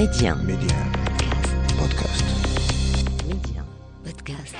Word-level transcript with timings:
Média. 0.00 0.34
Média. 0.34 0.76
Podcast. 1.78 2.24
Média. 3.28 3.62
Podcast. 4.02 4.56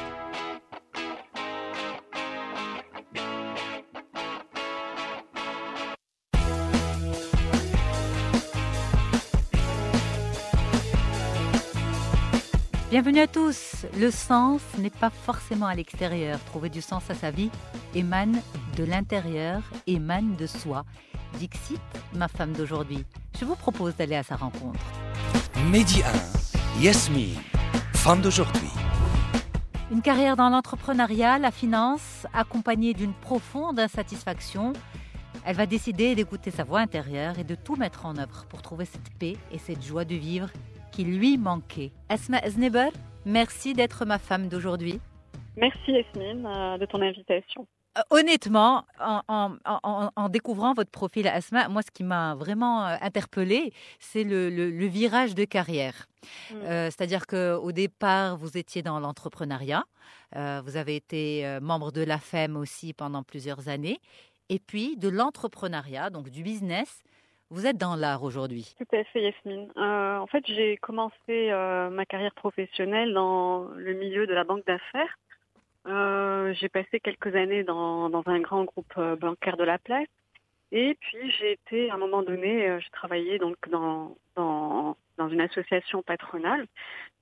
Bienvenue 12.91 13.20
à 13.20 13.27
tous. 13.27 13.86
Le 13.98 14.11
sens 14.11 14.61
n'est 14.77 14.91
pas 14.91 15.09
forcément 15.09 15.64
à 15.64 15.75
l'extérieur. 15.75 16.38
Trouver 16.45 16.68
du 16.68 16.82
sens 16.82 17.09
à 17.09 17.14
sa 17.14 17.30
vie 17.30 17.50
émane 17.95 18.43
de 18.77 18.84
l'intérieur, 18.84 19.62
émane 19.86 20.36
de 20.36 20.46
soi. 20.46 20.84
Dixit, 21.38 21.80
ma 22.12 22.29
femme 22.29 22.52
d'aujourd'hui. 22.52 23.07
Je 23.41 23.46
vous 23.46 23.57
propose 23.57 23.96
d'aller 23.96 24.16
à 24.16 24.22
sa 24.22 24.36
rencontre. 24.36 24.99
Mehdi 25.68 26.02
1, 26.02 26.82
Yasmine, 26.82 27.37
femme 27.95 28.23
d'aujourd'hui. 28.23 28.70
Une 29.92 30.00
carrière 30.00 30.34
dans 30.34 30.48
l'entrepreneuriat, 30.48 31.38
la 31.38 31.50
finance, 31.52 32.27
accompagnée 32.33 32.92
d'une 32.95 33.12
profonde 33.12 33.78
insatisfaction. 33.78 34.73
Elle 35.45 35.55
va 35.56 35.66
décider 35.66 36.14
d'écouter 36.14 36.50
sa 36.50 36.64
voix 36.64 36.80
intérieure 36.80 37.38
et 37.38 37.45
de 37.45 37.55
tout 37.55 37.77
mettre 37.77 38.06
en 38.06 38.16
œuvre 38.16 38.46
pour 38.48 38.62
trouver 38.62 38.84
cette 38.84 39.12
paix 39.19 39.34
et 39.52 39.59
cette 39.59 39.84
joie 39.84 40.05
de 40.05 40.14
vivre 40.14 40.48
qui 40.91 41.05
lui 41.05 41.38
manquait. 41.38 41.92
Asma 42.08 42.41
Zneber, 42.48 42.91
merci 43.24 43.74
d'être 43.74 44.05
ma 44.05 44.19
femme 44.19 44.48
d'aujourd'hui. 44.48 44.98
Merci 45.56 45.92
Yasmine 45.92 46.47
euh, 46.47 46.78
de 46.78 46.86
ton 46.86 47.00
invitation. 47.00 47.66
Euh, 47.98 48.02
Honnêtement, 48.10 48.84
en, 49.00 49.22
en- 49.26 49.56
en- 49.64 50.10
en 50.14 50.28
découvrant 50.28 50.74
votre 50.74 50.90
profil 50.92 51.26
Asma, 51.26 51.68
moi 51.68 51.82
ce 51.82 51.90
qui 51.90 52.04
m'a 52.04 52.34
vraiment 52.36 52.86
euh, 52.86 52.96
interpellée, 53.00 53.72
c'est 53.98 54.22
le, 54.22 54.48
le- 54.48 54.70
le 54.70 54.86
virage 54.86 55.34
de 55.34 55.44
carrière. 55.44 56.06
Mm. 56.52 56.54
Euh, 56.62 56.84
C'est-à-dire 56.86 57.26
qu'au 57.26 57.72
départ, 57.72 58.36
vous 58.36 58.56
étiez 58.56 58.82
dans 58.82 59.00
l'entrepreneuriat, 59.00 59.82
euh, 60.36 60.60
vous 60.64 60.77
avez 60.77 60.94
été 60.97 61.58
membre 61.60 61.91
de 61.91 62.02
la 62.05 62.19
FEM 62.19 62.56
aussi 62.56 62.92
pendant 62.92 63.22
plusieurs 63.24 63.69
années, 63.69 63.98
et 64.48 64.60
puis 64.60 64.97
de 64.97 65.08
l'entrepreneuriat, 65.08 66.10
donc 66.10 66.28
du 66.30 66.42
business, 66.44 67.02
vous 67.52 67.66
êtes 67.66 67.77
dans 67.77 67.97
l'art 67.97 68.22
aujourd'hui. 68.22 68.72
Tout 68.78 68.97
à 68.97 69.02
fait 69.02 69.22
Yasmine. 69.22 69.69
Euh, 69.77 70.19
en 70.19 70.28
fait, 70.28 70.44
j'ai 70.47 70.77
commencé 70.77 71.16
euh, 71.50 71.91
ma 71.91 72.06
carrière 72.06 72.34
professionnelle 72.34 73.12
dans 73.12 73.64
le 73.75 73.94
milieu 73.94 74.28
de 74.28 74.32
la 74.34 74.44
banque 74.44 74.64
d'affaires. 74.66 75.19
Euh, 75.86 76.53
j'ai 76.55 76.69
passé 76.69 77.00
quelques 77.00 77.34
années 77.34 77.64
dans, 77.64 78.11
dans 78.11 78.23
un 78.27 78.41
grand 78.41 78.64
groupe 78.64 78.92
euh, 78.98 79.17
bancaire 79.17 79.56
de 79.56 79.64
la 79.64 79.78
place. 79.78 80.09
Et 80.72 80.97
puis 81.00 81.31
j'ai 81.33 81.53
été, 81.53 81.91
à 81.91 81.95
un 81.95 81.98
moment 81.98 82.22
donné, 82.22 82.69
euh, 82.69 82.81
je 82.81 82.91
travaillais 82.91 83.39
donc 83.39 83.56
dans, 83.70 84.17
dans, 84.37 84.97
dans 85.17 85.28
une 85.28 85.41
association 85.41 86.03
patronale 86.03 86.67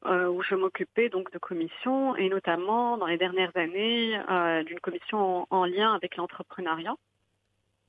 euh, 0.06 0.28
où 0.28 0.42
je 0.42 0.54
m'occupais 0.54 1.08
donc 1.08 1.32
de 1.32 1.38
commissions 1.38 2.14
et 2.16 2.28
notamment 2.28 2.98
dans 2.98 3.06
les 3.06 3.16
dernières 3.16 3.56
années 3.56 4.20
euh, 4.28 4.62
d'une 4.64 4.80
commission 4.80 5.18
en, 5.18 5.46
en 5.50 5.64
lien 5.64 5.94
avec 5.94 6.16
l'entrepreneuriat. 6.16 6.94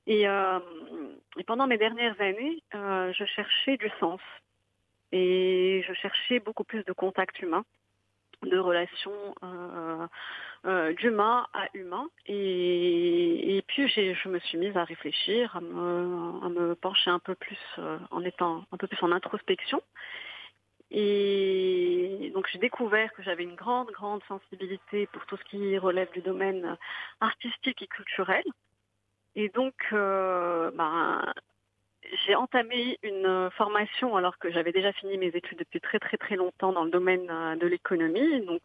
Et, 0.07 0.27
euh, 0.27 0.59
et 1.37 1.43
pendant 1.43 1.67
mes 1.67 1.77
dernières 1.77 2.19
années, 2.21 2.63
je 2.73 3.25
cherchais 3.35 3.77
du 3.77 3.91
sens 3.99 4.21
et 5.11 5.83
je 5.87 5.93
cherchais 5.93 6.39
beaucoup 6.39 6.63
plus 6.63 6.83
de 6.83 6.93
contact 6.93 7.39
humain, 7.41 7.63
de 8.43 8.57
relations 8.57 9.35
euh, 10.65 10.93
d'humain 10.93 11.47
à 11.53 11.67
humain. 11.73 12.09
Et, 12.25 13.57
et 13.57 13.61
puis 13.63 13.87
je 13.87 14.29
me 14.29 14.39
suis 14.39 14.57
mise 14.57 14.75
à 14.75 14.83
réfléchir, 14.83 15.55
à 15.55 15.61
me, 15.61 16.45
à 16.45 16.49
me 16.49 16.75
pencher 16.75 17.09
un 17.09 17.19
peu 17.19 17.35
plus 17.35 17.59
euh, 17.77 17.97
en 18.11 18.23
étant 18.23 18.65
un 18.71 18.77
peu 18.77 18.87
plus 18.87 19.01
en 19.01 19.11
introspection. 19.11 19.81
Et 20.91 22.31
donc 22.33 22.47
j'ai 22.51 22.59
découvert 22.59 23.13
que 23.13 23.23
j'avais 23.23 23.43
une 23.43 23.55
grande, 23.55 23.91
grande 23.91 24.21
sensibilité 24.27 25.07
pour 25.07 25.25
tout 25.27 25.37
ce 25.37 25.43
qui 25.45 25.77
relève 25.77 26.11
du 26.11 26.21
domaine 26.21 26.77
artistique 27.21 27.81
et 27.81 27.87
culturel. 27.87 28.43
Et 29.35 29.49
donc, 29.49 29.75
euh, 29.93 30.71
ben, 30.71 31.23
j'ai 32.25 32.35
entamé 32.35 32.97
une 33.03 33.49
formation 33.51 34.15
alors 34.17 34.37
que 34.39 34.51
j'avais 34.51 34.71
déjà 34.71 34.91
fini 34.93 35.17
mes 35.17 35.27
études 35.27 35.59
depuis 35.59 35.79
très 35.79 35.99
très 35.99 36.17
très 36.17 36.35
longtemps 36.35 36.73
dans 36.73 36.83
le 36.83 36.89
domaine 36.89 37.27
de 37.57 37.67
l'économie. 37.67 38.41
Donc, 38.45 38.63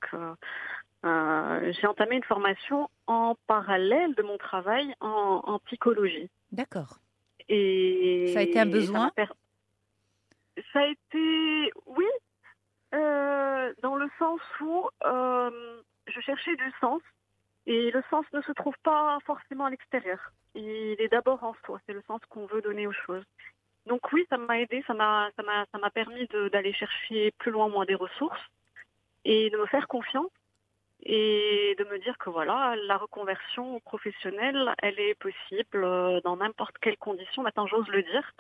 euh, 1.04 1.72
j'ai 1.72 1.86
entamé 1.86 2.16
une 2.16 2.24
formation 2.24 2.88
en 3.06 3.36
parallèle 3.46 4.14
de 4.14 4.22
mon 4.22 4.38
travail 4.38 4.94
en, 5.00 5.42
en 5.44 5.58
psychologie. 5.60 6.30
D'accord. 6.52 6.98
Et 7.48 8.30
Ça 8.32 8.40
a 8.40 8.42
été 8.42 8.58
un 8.58 8.66
besoin 8.66 9.12
Ça 9.16 10.80
a 10.80 10.86
été, 10.86 11.72
oui, 11.86 12.06
euh, 12.94 13.72
dans 13.82 13.96
le 13.96 14.08
sens 14.18 14.40
où 14.60 14.88
euh, 15.04 15.80
je 16.06 16.20
cherchais 16.20 16.56
du 16.56 16.72
sens 16.80 17.02
et 17.66 17.90
le 17.90 18.02
sens 18.08 18.24
ne 18.32 18.40
se 18.42 18.52
trouve 18.52 18.76
pas 18.82 19.18
forcément 19.26 19.66
à 19.66 19.70
l'extérieur. 19.70 20.32
Il 20.54 20.96
est 20.98 21.08
d'abord 21.08 21.42
en 21.44 21.54
soi. 21.64 21.80
C'est 21.86 21.92
le 21.92 22.02
sens 22.06 22.20
qu'on 22.30 22.46
veut 22.46 22.62
donner 22.62 22.86
aux 22.86 22.92
choses. 22.92 23.24
Donc 23.86 24.12
oui, 24.12 24.24
ça 24.30 24.38
m'a 24.38 24.60
aidé, 24.60 24.82
ça 24.86 24.94
m'a, 24.94 25.28
ça 25.36 25.42
m'a, 25.42 25.66
ça 25.70 25.78
m'a 25.78 25.90
permis 25.90 26.26
d'aller 26.52 26.72
chercher 26.72 27.32
plus 27.38 27.50
loin 27.50 27.68
moi 27.68 27.84
des 27.84 27.94
ressources 27.94 28.40
et 29.26 29.50
de 29.50 29.56
me 29.58 29.66
faire 29.66 29.88
confiance 29.88 30.30
et 31.04 31.76
de 31.78 31.84
me 31.84 31.98
dire 31.98 32.16
que 32.18 32.30
voilà, 32.30 32.74
la 32.86 32.96
reconversion 32.96 33.80
professionnelle, 33.80 34.74
elle 34.78 34.98
est 34.98 35.14
possible 35.14 35.84
euh, 35.84 36.20
dans 36.22 36.36
n'importe 36.36 36.76
quelle 36.80 36.96
condition. 36.96 37.42
Maintenant, 37.42 37.66
j'ose 37.66 37.88
le 37.88 38.02
dire 38.02 38.32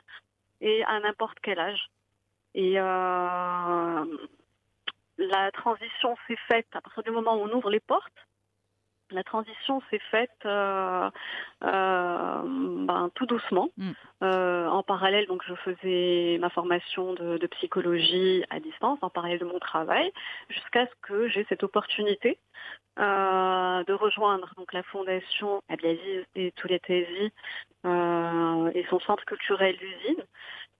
et 0.60 0.82
à 0.84 0.98
n'importe 1.00 1.38
quel 1.42 1.58
âge. 1.58 1.90
Et 2.54 2.80
euh, 2.80 4.04
la 5.18 5.50
transition 5.52 6.16
s'est 6.26 6.38
faite 6.48 6.68
à 6.72 6.80
partir 6.80 7.02
du 7.02 7.10
moment 7.10 7.36
où 7.36 7.40
on 7.40 7.52
ouvre 7.52 7.70
les 7.70 7.80
portes. 7.80 8.12
La 9.10 9.22
transition 9.22 9.82
s'est 9.90 10.00
faite 10.10 10.30
euh, 10.46 11.10
euh, 11.62 12.42
ben, 12.44 13.10
tout 13.14 13.26
doucement. 13.26 13.70
Mm. 13.76 13.90
Euh, 14.22 14.68
en 14.68 14.82
parallèle, 14.82 15.26
donc, 15.26 15.42
je 15.46 15.54
faisais 15.54 16.38
ma 16.40 16.50
formation 16.50 17.12
de, 17.12 17.36
de 17.36 17.46
psychologie 17.48 18.44
à 18.50 18.60
distance, 18.60 18.98
en 19.02 19.10
parallèle 19.10 19.38
de 19.38 19.44
mon 19.44 19.58
travail, 19.58 20.10
jusqu'à 20.48 20.86
ce 20.86 20.92
que 21.02 21.28
j'ai 21.28 21.44
cette 21.48 21.62
opportunité 21.62 22.38
de 22.96 23.92
rejoindre 23.92 24.52
donc 24.56 24.72
la 24.72 24.84
fondation 24.84 25.60
Abdelaziz 25.68 26.24
et 26.36 26.52
Touletezi 26.52 27.32
euh, 27.84 28.70
et 28.74 28.86
son 28.88 29.00
centre 29.00 29.24
culturel 29.24 29.76
d'usine 29.76 30.22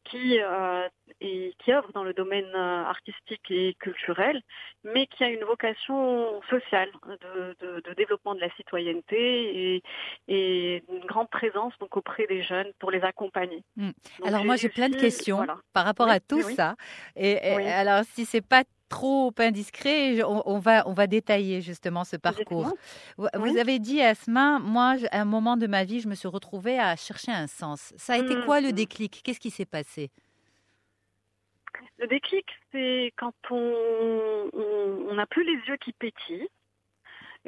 qui, 0.05 0.39
euh, 0.41 0.87
et 1.21 1.55
qui 1.59 1.73
œuvre 1.73 1.91
dans 1.93 2.05
le 2.05 2.13
domaine 2.15 2.51
euh, 2.55 2.85
artistique 2.85 3.51
et 3.51 3.75
culturel, 3.81 4.41
mais 4.85 5.07
qui 5.07 5.25
a 5.25 5.29
une 5.31 5.45
vocation 5.45 6.41
sociale 6.51 6.91
de, 7.07 7.57
de- 7.61 7.81
de 7.81 7.95
développement 7.95 8.35
de 8.35 8.41
la 8.41 8.51
citoyenneté 8.57 9.75
et, 9.77 9.83
et 10.29 10.85
une 10.91 11.07
grande 11.07 11.31
présence 11.31 11.73
donc 11.81 11.97
auprès 11.97 12.27
des 12.27 12.43
jeunes 12.43 12.71
pour 12.79 12.91
les 12.91 13.03
accompagner. 13.03 13.63
Mm. 13.77 13.91
Alors 14.25 14.45
moi 14.45 14.57
j'ai 14.57 14.69
plein 14.69 14.89
de 14.89 14.97
questions 14.97 15.37
voilà. 15.37 15.57
par 15.73 15.85
rapport 15.85 16.07
Oui, 16.07 16.15
à 16.15 16.21
tout 16.21 16.43
oui. 16.45 16.55
ça. 16.55 16.75
Et, 17.17 17.33
et 17.33 17.57
Oui. 17.57 17.67
alors 17.67 18.03
si 18.05 18.25
c'est 18.25 18.47
pas 18.47 18.63
trop 18.95 19.33
indiscret, 19.39 20.23
on, 20.23 20.41
on 20.49 20.59
va 20.61 20.87
on 20.87 20.93
va 20.93 21.07
détailler 21.07 21.61
justement 21.61 22.05
ce 22.05 22.17
parcours. 22.17 22.69
Vous, 23.19 23.27
Oui. 23.35 23.51
vous 23.53 23.59
avez 23.59 23.79
dit 23.81 24.01
Asma, 24.01 24.59
moi 24.61 24.95
à 25.11 25.21
un 25.21 25.25
moment 25.25 25.57
de 25.57 25.67
ma 25.67 25.83
vie, 25.85 26.01
je 26.01 26.09
me 26.09 26.15
suis 26.15 26.29
retrouvée 26.29 26.79
à 26.79 26.95
chercher 26.97 27.33
un 27.33 27.49
sens. 27.49 27.93
Ça 27.97 28.15
a 28.15 28.19
été 28.19 28.35
Mm, 28.35 28.45
quoi 28.47 28.61
le 28.61 28.73
déclic? 28.73 29.23
Qu'est-ce 29.25 29.41
qui 29.41 29.51
s'est 29.51 29.67
passé? 29.79 30.11
Le 31.99 32.07
déclic, 32.07 32.47
c'est 32.71 33.13
quand 33.17 33.35
on 33.51 35.15
n'a 35.15 35.27
plus 35.27 35.45
les 35.45 35.59
yeux 35.69 35.77
qui 35.77 35.93
pétillent, 35.93 36.49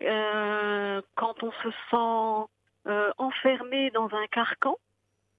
euh, 0.03 1.01
quand 1.15 1.43
on 1.43 1.53
se 1.63 1.71
sent 1.91 2.91
euh, 2.91 3.11
enfermé 3.19 3.91
dans 3.91 4.09
un 4.13 4.27
carcan, 4.33 4.77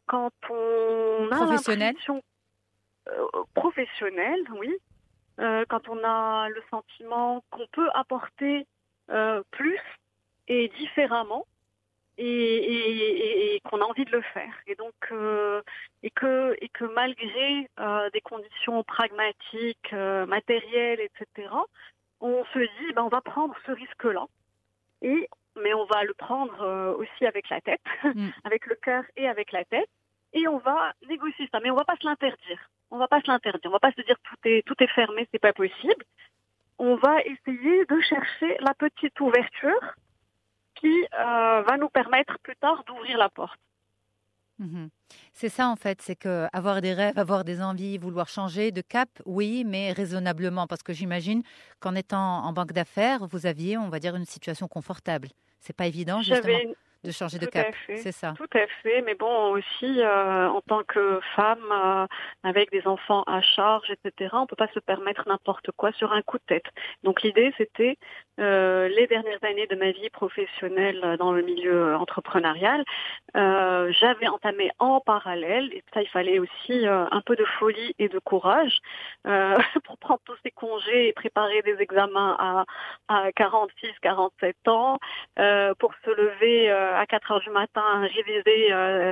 quand 0.08 0.32
on 0.50 1.30
a 1.32 1.36
Professionnel? 1.36 1.96
euh, 3.10 3.44
professionnel, 3.54 4.40
oui, 4.60 4.74
euh, 5.40 5.66
quand 5.70 5.88
on 5.90 6.04
a 6.04 6.50
le 6.50 6.62
sentiment 6.70 7.44
qu'on 7.52 7.68
peut 7.72 7.90
apporter 7.94 8.66
euh, 9.10 9.42
plus 9.52 9.80
et 10.48 10.68
différemment. 10.70 11.46
Et, 12.20 12.26
et- 12.26 12.90
et- 12.90 13.56
et 13.56 13.60
qu'on 13.60 13.80
a 13.80 13.86
envie 13.86 14.04
de 14.06 14.12
le 14.12 14.22
faire. 14.34 14.52
Et 14.66 14.74
donc, 14.74 14.96
euh, 15.12 15.62
et 16.02 16.10
que 16.10 16.56
et 16.62 16.68
que 16.70 16.86
malgré 16.86 17.70
euh, 17.80 18.10
des 18.10 18.22
conditions 18.22 18.84
pragmatiques, 18.84 19.94
euh, 19.94 20.26
matérielles, 20.26 21.00
etc., 21.00 21.48
on 22.20 22.44
se 22.46 22.58
dit 22.58 22.94
ben 22.96 23.04
on 23.04 23.10
va 23.10 23.22
prendre 23.22 23.54
ce 23.68 23.72
risque-là. 23.72 24.26
Et 25.04 25.30
mais 25.62 25.76
on 25.76 25.86
va 25.86 26.04
le 26.06 26.16
prendre 26.16 26.60
euh, 26.64 26.94
aussi 26.96 27.24
avec 27.28 27.50
la 27.50 27.62
tête, 27.62 27.82
Mm. 28.04 28.30
avec 28.46 28.66
le 28.66 28.74
cœur 28.76 29.04
et 29.16 29.28
avec 29.28 29.52
la 29.52 29.64
tête, 29.66 29.90
et 30.40 30.48
on 30.48 30.58
va 30.60 30.94
négocier 31.08 31.48
ça. 31.52 31.60
Mais 31.62 31.70
on 31.72 31.76
va 31.76 31.86
pas 31.86 31.96
se 32.00 32.06
l'interdire. 32.06 32.60
On 32.92 32.98
va 32.98 33.08
pas 33.08 33.22
se 33.22 33.28
l'interdire. 33.28 33.70
On 33.70 33.74
va 33.74 33.80
pas 33.80 33.92
se 33.92 34.02
dire 34.02 34.16
tout 34.24 34.36
est 34.46 34.64
tout 34.66 34.76
est 34.80 34.88
fermé, 34.88 35.28
c'est 35.32 35.40
pas 35.40 35.54
possible. 35.54 36.04
On 36.80 36.96
va 36.96 37.22
essayer 37.22 37.86
de 37.86 38.00
chercher 38.02 38.58
la 38.60 38.74
petite 38.74 39.20
ouverture 39.20 39.82
qui 40.76 40.94
euh, 41.14 41.62
va 41.64 41.78
nous 41.78 41.90
permettre 41.90 42.38
plus 42.40 42.56
tard 42.56 42.84
d'ouvrir 42.86 43.18
la 43.18 43.30
porte. 43.30 43.60
Mhm. 44.60 44.90
C'est 45.34 45.50
ça 45.50 45.68
en 45.70 45.76
fait, 45.76 46.02
c'est 46.02 46.16
que 46.16 46.48
avoir 46.52 46.82
des 46.82 46.94
rêves, 46.94 47.18
avoir 47.18 47.44
des 47.44 47.62
envies, 47.62 47.98
vouloir 48.00 48.28
changer 48.28 48.72
de 48.72 48.82
cap, 48.82 49.10
oui, 49.26 49.64
mais 49.66 49.92
raisonnablement, 49.92 50.66
parce 50.66 50.82
que 50.82 50.94
j'imagine 50.94 51.44
qu'en 51.80 51.94
étant 51.94 52.44
en 52.44 52.54
banque 52.54 52.74
d'affaires, 52.74 53.28
vous 53.28 53.46
aviez, 53.46 53.78
on 53.78 53.90
va 53.90 54.00
dire, 54.00 54.16
une 54.16 54.26
situation 54.26 54.68
confortable. 54.68 55.28
C'est 55.60 55.76
pas 55.76 55.86
évident 55.86 56.22
justement 56.22 56.42
J'avais 56.42 56.64
une- 56.64 56.76
de 57.04 57.12
changer 57.12 57.40
de 57.40 57.46
Tout 57.46 57.52
cap. 57.52 57.68
C'est 57.88 58.12
ça. 58.12 58.34
Tout 58.38 58.58
à 58.58 58.68
fait, 58.82 59.02
mais 59.02 59.16
bon, 59.16 59.52
aussi 59.52 60.02
euh, 60.02 60.50
en 60.50 60.62
tant 60.62 60.84
que 60.84 61.20
femme 61.36 61.72
euh, 61.72 62.06
avec 62.44 62.72
des 62.72 62.86
enfants 62.88 63.24
à 63.28 63.42
charge, 63.42 63.90
etc., 63.92 64.32
on 64.34 64.46
peut 64.46 64.56
pas 64.56 64.68
se 64.74 64.80
permettre 64.80 65.28
n'importe 65.28 65.72
quoi 65.76 65.92
sur 65.94 66.12
un 66.12 66.22
coup 66.22 66.38
de 66.38 66.44
tête. 66.48 66.66
Donc 67.04 67.22
l'idée, 67.22 67.54
c'était 67.58 67.98
euh, 68.40 68.88
les 68.90 69.08
dernières 69.08 69.44
années 69.44 69.68
de 69.68 69.76
ma 69.76 69.92
vie 69.92 70.10
professionnelle 70.10 71.18
dans 71.20 71.32
le 71.32 71.42
milieu 71.42 71.96
entrepreneurial, 71.96 72.84
j'avais 73.34 74.28
entamé 74.28 74.72
en 74.80 75.00
parallèle, 75.00 75.72
et 75.74 75.84
ça, 75.94 76.02
il 76.02 76.10
fallait 76.10 76.40
aussi 76.40 76.86
un 76.88 77.22
peu 77.22 77.36
de 77.36 77.46
folie 77.60 77.94
et 78.00 78.10
de 78.10 78.20
courage 78.20 78.78
pour 79.84 79.98
prendre 79.98 80.20
tous 80.26 80.36
ces 80.44 80.52
congés 80.52 81.10
et 81.10 81.14
préparer 81.14 81.62
des 81.62 81.76
examens 81.80 82.36
à, 82.40 82.66
à 83.08 83.32
46, 83.32 83.90
47 84.02 84.68
ans, 84.68 84.98
pour 85.80 85.94
se 86.04 86.10
lever 86.10 86.70
à 86.96 87.06
4 87.06 87.32
heures 87.32 87.40
du 87.42 87.50
matin, 87.50 88.02
réviser 88.02 88.72
euh, 88.74 89.12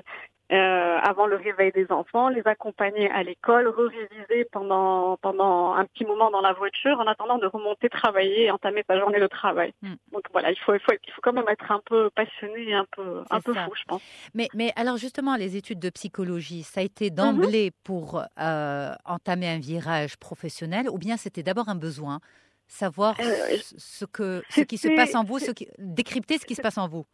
euh, 0.52 0.98
avant 1.02 1.26
le 1.26 1.36
réveil 1.38 1.72
des 1.72 1.92
enfants, 1.92 2.30
les 2.30 2.46
accompagner 2.46 3.10
à 3.10 3.24
l'école, 3.24 3.68
re-réviser 3.68 4.46
pendant 4.52 5.18
pendant 5.18 5.74
un 5.74 5.86
petit 5.86 6.06
moment 6.06 6.30
dans 6.30 6.42
la 6.42 6.54
voiture, 6.54 7.00
en 7.00 7.08
attendant 7.08 7.40
de 7.40 7.48
remonter 7.48 7.90
travailler 7.90 8.44
et 8.46 8.52
entamer 8.52 8.84
sa 8.88 9.00
journée 9.00 9.20
de 9.20 9.26
travail. 9.26 9.74
Mm. 9.82 9.96
Donc 10.12 10.22
voilà, 10.32 10.52
il 10.52 10.60
faut, 10.60 10.76
il 10.76 10.80
faut 10.80 10.94
il 11.08 11.12
faut 11.14 11.22
quand 11.24 11.34
même 11.34 11.50
être 11.50 11.72
un 11.72 11.82
peu 11.84 12.12
passionné 12.12 12.70
et 12.70 12.74
un 12.76 12.86
peu 12.96 13.24
un 13.32 13.42
peu 13.42 13.54
ça. 13.56 13.66
fou, 13.66 13.74
je 13.76 13.84
pense. 13.88 14.02
Mais, 14.36 14.48
mais 14.54 14.72
alors 14.76 14.98
justement, 14.98 15.36
les 15.36 15.58
études 15.58 15.80
de 15.80 15.90
psychologie, 15.90 16.62
ça 16.62 16.82
a 16.82 16.84
Mhm. 16.84 16.86
été 16.86 17.10
d'emblée 17.10 17.72
pour 17.84 18.22
euh, 18.40 18.92
entamer 19.06 19.50
un 19.50 19.60
virage 19.60 20.16
professionnel 20.18 20.90
ou 20.92 21.00
bien 21.00 21.18
c'était 21.18 21.44
d'abord 21.44 21.70
un 21.70 21.76
besoin? 21.76 22.20
Savoir 22.68 23.16
Euh, 23.20 23.58
ce- 23.78 24.06
que, 24.06 24.44
ce 24.50 24.64
qui 24.64 24.78
se 24.80 24.90
passe 24.90 25.14
en 25.16 25.24
vous, 25.24 25.38
ce 25.40 25.52
qui, 25.52 25.68
décrypter 25.78 26.38
ce 26.40 26.46
qui 26.46 26.56
se 26.56 26.62
passe 26.62 26.78
en 26.80 26.88
vous. 26.88 27.06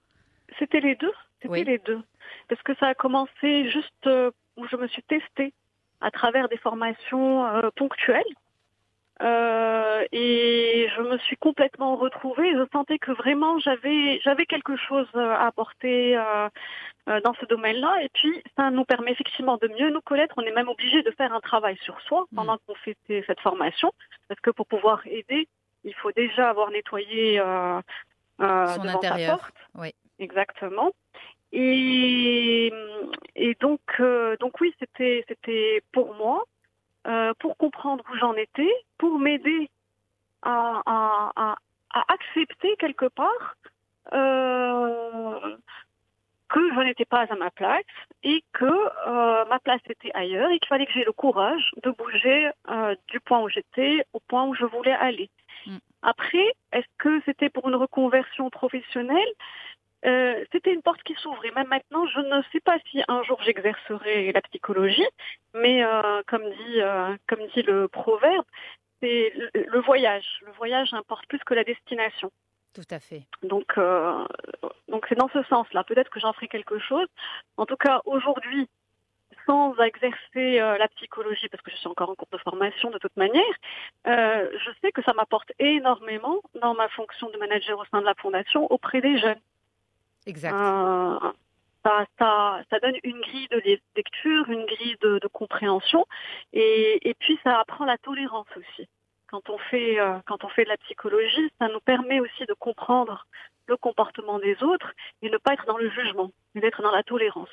C'était 0.60 0.80
les 0.80 0.96
deux. 0.96 1.14
C'était 1.42 1.50
Oui. 1.50 1.64
les 1.64 1.78
deux. 1.80 2.02
Parce 2.50 2.62
que 2.64 2.76
ça 2.76 2.88
a 2.88 2.94
commencé 2.94 3.70
juste 3.70 4.08
euh, 4.08 4.32
où 4.58 4.68
je 4.68 4.76
me 4.76 4.88
suis 4.88 5.04
testée 5.04 5.54
à 6.02 6.12
travers 6.12 6.50
des 6.50 6.58
formations 6.58 7.46
euh, 7.46 7.70
ponctuelles. 7.76 8.24
Euh, 9.22 10.04
et 10.12 10.88
je 10.96 11.02
me 11.04 11.18
suis 11.20 11.38
complètement 11.38 11.96
retrouvée. 11.96 12.54
Je 12.54 12.66
sentais 12.72 12.98
que 12.98 13.12
vraiment 13.12 13.60
j'avais 13.60 14.20
j'avais 14.24 14.48
quelque 14.48 14.76
chose 14.76 15.08
euh, 15.16 15.30
à 15.34 15.46
apporter 15.46 16.18
euh, 16.18 16.50
dans 17.24 17.34
ce 17.36 17.46
domaine-là. 17.46 18.02
Et 18.04 18.10
puis 18.10 18.42
ça 18.58 18.72
nous 18.72 18.84
permet 18.84 19.12
effectivement 19.12 19.58
de 19.58 19.68
mieux 19.68 19.92
nous 19.92 20.02
connaître. 20.02 20.34
On 20.38 20.42
est 20.42 20.52
même 20.52 20.70
obligé 20.70 21.04
de 21.04 21.12
faire 21.12 21.34
un 21.34 21.40
travail 21.40 21.78
sur 21.84 22.02
soi 22.02 22.26
pendant 22.36 22.58
qu'on 22.66 22.74
fait 22.76 22.98
cette 23.28 23.40
formation, 23.42 23.92
parce 24.28 24.40
que 24.42 24.50
pour 24.50 24.66
pouvoir 24.66 25.02
aider, 25.06 25.48
il 25.84 25.94
faut 25.96 26.12
déjà 26.12 26.50
avoir 26.50 26.72
nettoyé 26.72 27.40
euh, 27.40 27.80
euh, 28.42 28.66
Son 28.68 28.82
devant 28.82 29.02
sa 29.02 29.08
intérieur. 29.10 29.38
porte. 29.38 29.56
Oui. 29.76 29.94
Exactement. 30.22 30.92
Et, 31.52 32.72
et 33.36 33.56
donc, 33.60 33.82
euh, 34.00 34.38
donc 34.40 34.62
oui, 34.62 34.74
c'était, 34.80 35.26
c'était 35.28 35.82
pour 35.92 36.14
moi, 36.16 36.46
euh, 37.08 37.34
pour 37.40 37.58
comprendre 37.58 38.04
où 38.10 38.16
j'en 38.18 38.36
étais, 38.36 38.72
pour 39.00 39.20
m'aider 39.20 39.70
à, 40.44 40.82
à, 40.86 41.32
à, 41.36 41.56
à 41.94 42.14
accepter 42.14 42.76
quelque 42.78 43.08
part 43.08 43.56
euh, 44.14 45.58
que 46.50 46.74
je 46.76 46.80
n'étais 46.82 47.06
pas 47.06 47.26
à 47.30 47.36
ma 47.36 47.50
place 47.50 47.84
et 48.24 48.44
que 48.54 48.66
euh, 48.66 49.46
ma 49.46 49.60
place 49.60 49.82
était 49.90 50.12
ailleurs 50.14 50.52
et 50.52 50.60
qu'il 50.60 50.68
fallait 50.68 50.86
que 50.86 50.94
j'ai 50.94 51.04
le 51.04 51.12
courage 51.14 51.72
de 51.84 51.90
bouger 51.92 52.52
euh, 52.70 52.96
du 53.08 53.20
point 53.20 53.42
où 53.42 53.50
j'étais 53.50 54.06
au 54.14 54.20
point 54.20 54.46
où 54.46 54.54
je 54.54 54.66
voulais 54.66 54.94
aller. 54.94 55.30
Mm. 55.66 55.78
Après, 56.04 56.54
est-ce 56.74 56.88
que 56.98 57.22
c'était 57.26 57.50
pour 57.50 57.68
une 57.70 57.76
reconversion 57.76 58.50
professionnelle? 58.50 59.34
Euh, 60.06 60.44
c'était 60.52 60.74
une 60.74 60.82
porte 60.82 61.04
qui 61.04 61.16
s'ouvrait. 61.16 61.52
Même 61.52 61.68
maintenant, 61.68 62.06
je 62.08 62.20
ne 62.20 62.42
sais 62.52 62.60
pas 62.60 62.78
si 62.90 63.02
un 63.08 63.24
jour 63.24 63.42
j'exercerai 63.44 64.32
la 64.32 64.42
psychologie, 64.42 65.08
mais 65.54 65.84
euh, 65.84 66.22
comme 66.28 66.44
dit 66.44 66.82
euh, 66.82 67.16
comme 67.28 67.46
dit 67.54 67.62
le 67.62 67.88
proverbe, 67.88 68.46
c'est 69.02 69.32
le, 69.36 69.50
le 69.68 69.80
voyage. 69.82 70.40
Le 70.46 70.52
voyage 70.54 70.94
importe 70.94 71.26
plus 71.28 71.40
que 71.40 71.54
la 71.54 71.64
destination. 71.64 72.32
Tout 72.74 72.88
à 72.90 73.00
fait. 73.00 73.24
Donc 73.44 73.78
euh, 73.78 74.26
donc 74.88 75.06
c'est 75.10 75.16
dans 75.16 75.30
ce 75.30 75.44
sens-là. 75.44 75.84
Peut-être 75.84 76.10
que 76.10 76.20
j'en 76.20 76.34
ferai 76.34 76.48
quelque 76.48 76.80
chose. 76.80 77.08
En 77.58 77.66
tout 77.66 77.76
cas, 77.78 78.02
aujourd'hui, 78.06 78.68
sans 79.46 79.76
exercer 79.80 80.60
euh, 80.60 80.78
la 80.78 80.88
psychologie, 80.90 81.48
parce 81.50 81.62
que 81.64 81.72
je 81.72 81.76
suis 81.76 81.88
encore 81.88 82.10
en 82.10 82.16
cours 82.16 82.28
de 82.32 82.38
formation 82.38 82.90
de 82.90 82.98
toute 82.98 83.16
manière, 83.18 83.44
euh, 84.08 84.50
je 84.66 84.72
sais 84.82 84.92
que 84.92 85.02
ça 85.04 85.14
m'apporte 85.14 85.52
énormément 85.60 86.42
dans 86.62 86.74
ma 86.74 86.88
fonction 86.90 87.30
de 87.30 87.38
manager 87.38 87.78
au 87.80 87.86
sein 87.86 88.02
de 88.02 88.06
la 88.06 88.16
fondation 88.16 88.72
auprès 88.72 89.02
des 89.02 89.18
jeunes. 89.18 89.40
Exact. 90.26 90.54
Euh, 90.54 91.20
ça, 91.84 92.06
ça, 92.20 92.62
ça 92.70 92.80
donne 92.80 92.96
une 93.04 93.20
grille 93.22 93.48
de 93.50 93.58
lec- 93.58 93.82
lecture, 93.96 94.50
une 94.50 94.66
grille 94.66 94.96
de, 95.02 95.20
de 95.20 95.28
compréhension, 95.28 96.06
et, 96.54 97.10
et 97.10 97.14
puis 97.16 97.40
ça 97.44 97.60
apprend 97.60 97.86
la 97.86 97.98
tolérance 97.98 98.48
aussi. 98.56 98.88
Quand 99.28 99.50
on 99.50 99.58
fait 99.58 100.00
euh, 100.00 100.20
quand 100.28 100.44
on 100.44 100.50
fait 100.50 100.64
de 100.66 100.70
la 100.70 100.78
psychologie, 100.78 101.50
ça 101.60 101.70
nous 101.70 101.80
permet 101.80 102.20
aussi 102.20 102.46
de 102.48 102.54
comprendre 102.54 103.26
le 103.68 103.78
comportement 103.78 104.38
des 104.40 104.62
autres 104.62 104.92
et 105.22 105.30
ne 105.30 105.38
pas 105.38 105.54
être 105.54 105.66
dans 105.66 105.78
le 105.78 105.90
jugement, 105.90 106.32
mais 106.54 106.62
d'être 106.62 106.82
dans 106.82 106.92
la 106.92 107.02
tolérance. 107.04 107.50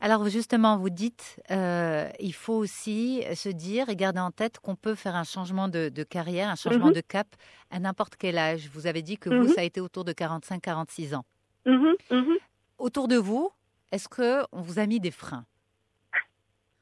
Alors 0.00 0.28
justement, 0.28 0.76
vous 0.78 0.90
dites, 0.90 1.40
euh, 1.50 2.08
il 2.18 2.34
faut 2.34 2.54
aussi 2.54 3.22
se 3.34 3.48
dire 3.48 3.88
et 3.90 3.96
garder 3.96 4.20
en 4.20 4.30
tête 4.30 4.58
qu'on 4.58 4.74
peut 4.76 4.94
faire 4.94 5.14
un 5.14 5.24
changement 5.24 5.68
de, 5.68 5.88
de 5.88 6.02
carrière, 6.02 6.48
un 6.48 6.56
changement 6.56 6.86
Mhm. 6.88 6.92
de 6.94 7.00
cap 7.00 7.26
à 7.70 7.78
n'importe 7.78 8.16
quel 8.16 8.38
âge. 8.38 8.68
Vous 8.72 8.86
avez 8.86 9.02
dit 9.02 9.18
que 9.18 9.30
Mhm. 9.30 9.42
vous, 9.42 9.48
ça 9.48 9.60
a 9.60 9.64
été 9.64 9.80
autour 9.80 10.04
de 10.04 10.12
45-46 10.12 11.14
ans. 11.14 11.24
Mhm, 11.66 11.96
mhm. 12.10 12.38
Autour 12.78 13.08
de 13.08 13.16
vous, 13.16 13.50
est-ce 13.92 14.08
que 14.08 14.44
on 14.52 14.60
vous 14.62 14.78
a 14.78 14.86
mis 14.86 15.00
des 15.00 15.10
freins? 15.10 15.46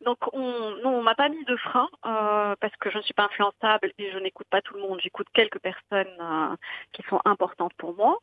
Donc 0.04 0.18
on, 0.32 0.76
non, 0.82 0.98
on 0.98 1.02
m'a 1.02 1.14
pas 1.14 1.28
mis 1.28 1.44
de 1.44 1.56
frein 1.56 1.88
euh, 2.06 2.54
parce 2.60 2.74
que 2.80 2.90
je 2.90 2.98
ne 2.98 3.02
suis 3.02 3.14
pas 3.14 3.24
influençable 3.24 3.92
et 3.98 4.10
je 4.10 4.18
n'écoute 4.18 4.46
pas 4.50 4.62
tout 4.62 4.74
le 4.74 4.80
monde. 4.80 4.98
J'écoute 5.02 5.26
quelques 5.34 5.58
personnes 5.58 6.06
euh, 6.20 6.56
qui 6.92 7.02
sont 7.08 7.20
importantes 7.24 7.72
pour 7.76 7.94
moi. 7.94 8.18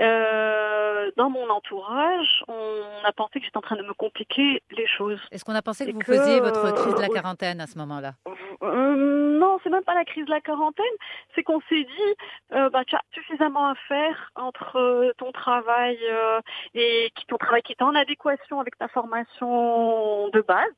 Euh, 0.00 1.10
dans 1.16 1.28
mon 1.28 1.50
entourage, 1.50 2.42
on 2.48 3.04
a 3.04 3.12
pensé 3.12 3.40
que 3.40 3.44
j'étais 3.44 3.58
en 3.58 3.62
train 3.62 3.76
de 3.76 3.82
me 3.82 3.92
compliquer 3.92 4.62
les 4.70 4.86
choses. 4.86 5.20
Est-ce 5.30 5.44
qu'on 5.44 5.54
a 5.54 5.62
pensé 5.62 5.84
que 5.84 5.90
Et 5.90 5.92
vous 5.92 5.98
que, 6.00 6.12
faisiez 6.12 6.40
votre 6.40 6.72
crise 6.74 6.94
de 6.94 7.00
la 7.00 7.08
euh, 7.08 7.14
quarantaine 7.14 7.60
à 7.60 7.66
ce 7.66 7.76
moment-là? 7.78 8.12
Euh, 8.62 9.38
non, 9.38 9.58
c'est 9.62 9.70
même 9.70 9.84
pas 9.84 9.94
la 9.94 10.04
crise 10.04 10.24
de 10.24 10.30
la 10.30 10.40
quarantaine. 10.40 10.84
C'est 11.34 11.42
qu'on 11.42 11.60
s'est 11.68 11.84
dit, 11.84 12.14
euh, 12.52 12.70
bah, 12.70 12.84
tu 12.86 12.94
as 12.96 13.02
suffisamment 13.12 13.68
à 13.68 13.74
faire 13.88 14.30
entre 14.36 15.12
ton 15.18 15.32
travail 15.32 15.98
euh, 16.08 16.40
et 16.74 17.12
ton 17.28 17.36
travail 17.36 17.62
qui 17.62 17.72
est 17.72 17.82
en 17.82 17.94
adéquation 17.94 18.60
avec 18.60 18.78
ta 18.78 18.88
formation 18.88 20.28
de 20.28 20.40
base. 20.40 20.72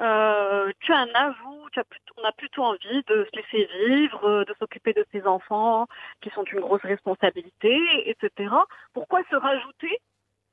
Euh, 0.00 0.72
tu 0.80 0.92
as 0.92 0.98
un 0.98 1.14
ajout, 1.14 1.68
tu 1.72 1.78
as 1.80 1.84
on 2.16 2.24
a 2.24 2.32
plutôt 2.32 2.64
envie 2.64 3.02
de 3.06 3.28
se 3.30 3.36
laisser 3.36 3.68
vivre, 3.86 4.24
euh, 4.24 4.44
de 4.44 4.54
s'occuper 4.58 4.92
de 4.92 5.06
ses 5.12 5.26
enfants, 5.26 5.86
qui 6.20 6.30
sont 6.30 6.44
une 6.44 6.60
grosse 6.60 6.82
responsabilité, 6.82 7.78
etc. 8.08 8.54
Pourquoi 8.92 9.22
se 9.30 9.36
rajouter 9.36 9.98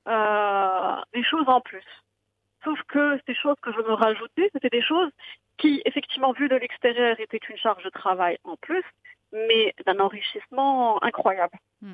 euh, 0.07 0.95
des 1.13 1.23
choses 1.23 1.47
en 1.47 1.61
plus? 1.61 1.85
Sauf 2.63 2.79
que 2.83 3.19
ces 3.25 3.33
choses 3.33 3.55
que 3.61 3.71
je 3.71 3.79
me 3.79 3.93
rajoutais, 3.93 4.49
c'était 4.53 4.69
des 4.69 4.83
choses 4.83 5.11
qui, 5.57 5.81
effectivement, 5.85 6.31
vu 6.33 6.47
de 6.47 6.55
l'extérieur, 6.55 7.19
étaient 7.19 7.39
une 7.49 7.57
charge 7.57 7.83
de 7.83 7.89
travail 7.89 8.37
en 8.43 8.55
plus, 8.57 8.83
mais 9.31 9.73
d'un 9.85 9.99
enrichissement 9.99 11.01
incroyable. 11.03 11.57
Mm. 11.81 11.93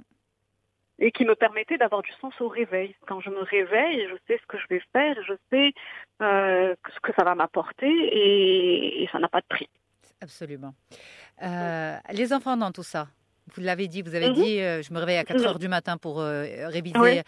Et 0.99 1.11
qui 1.11 1.25
me 1.25 1.35
permettait 1.35 1.77
d'avoir 1.77 2.01
du 2.01 2.11
sens 2.13 2.33
au 2.41 2.47
réveil. 2.47 2.95
Quand 3.07 3.19
je 3.21 3.29
me 3.29 3.41
réveille, 3.41 4.07
je 4.09 4.15
sais 4.27 4.39
ce 4.41 4.45
que 4.47 4.57
je 4.57 4.65
vais 4.69 4.81
faire, 4.93 5.15
je 5.27 5.33
sais 5.51 5.73
euh, 6.21 6.75
ce 6.93 6.99
que 7.01 7.13
ça 7.15 7.23
va 7.23 7.35
m'apporter, 7.35 7.87
et, 7.87 9.07
ça 9.11 9.19
n'a 9.19 9.27
pas 9.27 9.41
de 9.41 9.45
prix. 9.47 9.69
Absolument. 10.21 10.73
Euh, 11.43 11.95
les 12.11 12.33
enfants 12.33 12.57
dans 12.57 12.71
tout 12.71 12.83
ça 12.83 13.07
vous 13.55 13.61
l'avez 13.61 13.87
dit, 13.87 14.01
vous 14.01 14.15
avez 14.15 14.29
Mhm. 14.29 14.33
dit, 14.35 14.59
euh, 14.61 14.81
je 14.81 14.93
me 14.93 14.99
réveille 14.99 15.17
à 15.17 15.23
4 15.23 15.39
Mhm. 15.39 15.47
heures 15.47 15.59
du 15.59 15.67
matin 15.67 15.97
pour 15.97 16.19
euh, 16.19 16.45
réviser. 16.67 16.99
Oui. 16.99 17.21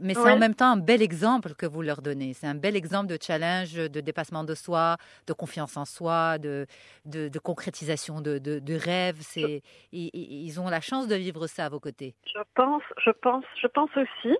Mais 0.00 0.14
c'est 0.14 0.20
Oui. 0.20 0.30
en 0.30 0.38
même 0.38 0.54
temps 0.54 0.72
un 0.72 0.76
bel 0.76 1.02
exemple 1.02 1.54
que 1.54 1.66
vous 1.66 1.82
leur 1.82 2.02
donnez. 2.02 2.32
C'est 2.34 2.46
un 2.46 2.54
bel 2.54 2.76
exemple 2.76 3.06
de 3.08 3.18
challenge, 3.20 3.74
de 3.74 4.00
dépassement 4.00 4.44
de 4.44 4.54
soi, 4.54 4.96
de 5.26 5.32
confiance 5.32 5.76
en 5.76 5.84
soi, 5.84 6.38
de, 6.38 6.66
de, 7.04 7.28
de 7.28 7.38
concrétisation 7.38 8.20
de, 8.20 8.38
de, 8.38 8.58
de 8.58 8.74
rêves. 8.74 9.20
Ils- 9.36 10.10
ils 10.14 10.60
ont 10.60 10.68
la 10.68 10.80
chance 10.80 11.08
de 11.08 11.14
vivre 11.14 11.46
ça 11.46 11.66
à 11.66 11.68
vos 11.68 11.80
côtés. 11.80 12.14
Je 12.34 12.40
pense, 12.54 12.82
je 13.04 13.10
pense, 13.10 13.44
je 13.60 13.66
pense 13.66 13.90
aussi. 13.96 14.36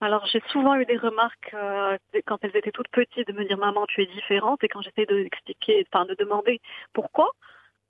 Alors 0.00 0.26
j'ai 0.26 0.42
souvent 0.50 0.74
eu 0.76 0.84
des 0.84 0.98
remarques 0.98 1.50
euh, 1.54 1.96
quand 2.26 2.38
elles 2.42 2.54
étaient 2.56 2.70
toutes 2.72 2.88
petites 2.88 3.26
de 3.26 3.32
me 3.32 3.46
dire 3.46 3.56
maman 3.58 3.86
tu 3.86 4.02
es 4.02 4.06
différente 4.06 4.62
et 4.62 4.68
quand 4.68 4.82
j'essaie 4.82 5.06
de 5.06 5.18
expliquer, 5.24 5.86
enfin 5.92 6.04
de 6.04 6.14
demander 6.18 6.60
pourquoi, 6.92 7.30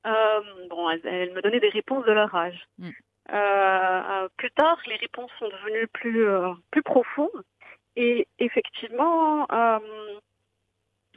euh, 0.06 0.40
bon 0.70 0.88
elles, 0.90 1.00
elles 1.04 1.32
me 1.32 1.42
donnaient 1.42 1.60
des 1.60 1.68
réponses 1.68 2.04
de 2.06 2.12
leur 2.12 2.34
âge. 2.34 2.66
Mm. 2.78 2.90
Euh, 3.32 3.34
euh, 3.34 4.28
plus 4.36 4.50
tard 4.52 4.78
les 4.86 4.96
réponses 4.96 5.30
sont 5.38 5.48
devenues 5.48 5.88
plus 5.88 6.28
euh, 6.28 6.52
plus 6.70 6.82
profondes 6.82 7.42
Et 7.96 8.28
effectivement, 8.38 9.46
euh, 9.50 9.78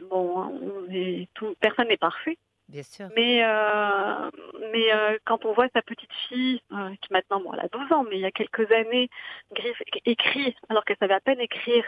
bon, 0.09 0.59
on 0.61 0.91
est, 0.91 1.27
tout, 1.35 1.55
personne 1.59 1.87
n'est 1.87 1.97
parfait. 1.97 2.37
Bien 2.67 2.83
sûr. 2.83 3.09
Mais, 3.15 3.43
euh, 3.43 4.29
mais 4.71 4.93
euh, 4.93 5.17
quand 5.25 5.43
on 5.45 5.53
voit 5.53 5.67
sa 5.73 5.81
petite 5.81 6.13
fille, 6.27 6.61
euh, 6.71 6.91
qui 7.01 7.11
maintenant, 7.11 7.41
bon, 7.41 7.51
elle 7.53 7.61
a 7.61 7.67
12 7.67 7.91
ans, 7.91 8.03
mais 8.03 8.17
il 8.17 8.21
y 8.21 8.25
a 8.25 8.31
quelques 8.31 8.71
années, 8.71 9.09
griffe, 9.51 9.81
écrit, 10.05 10.55
alors 10.69 10.85
qu'elle 10.85 10.97
savait 10.97 11.15
à 11.15 11.19
peine 11.19 11.39
écrire, 11.39 11.83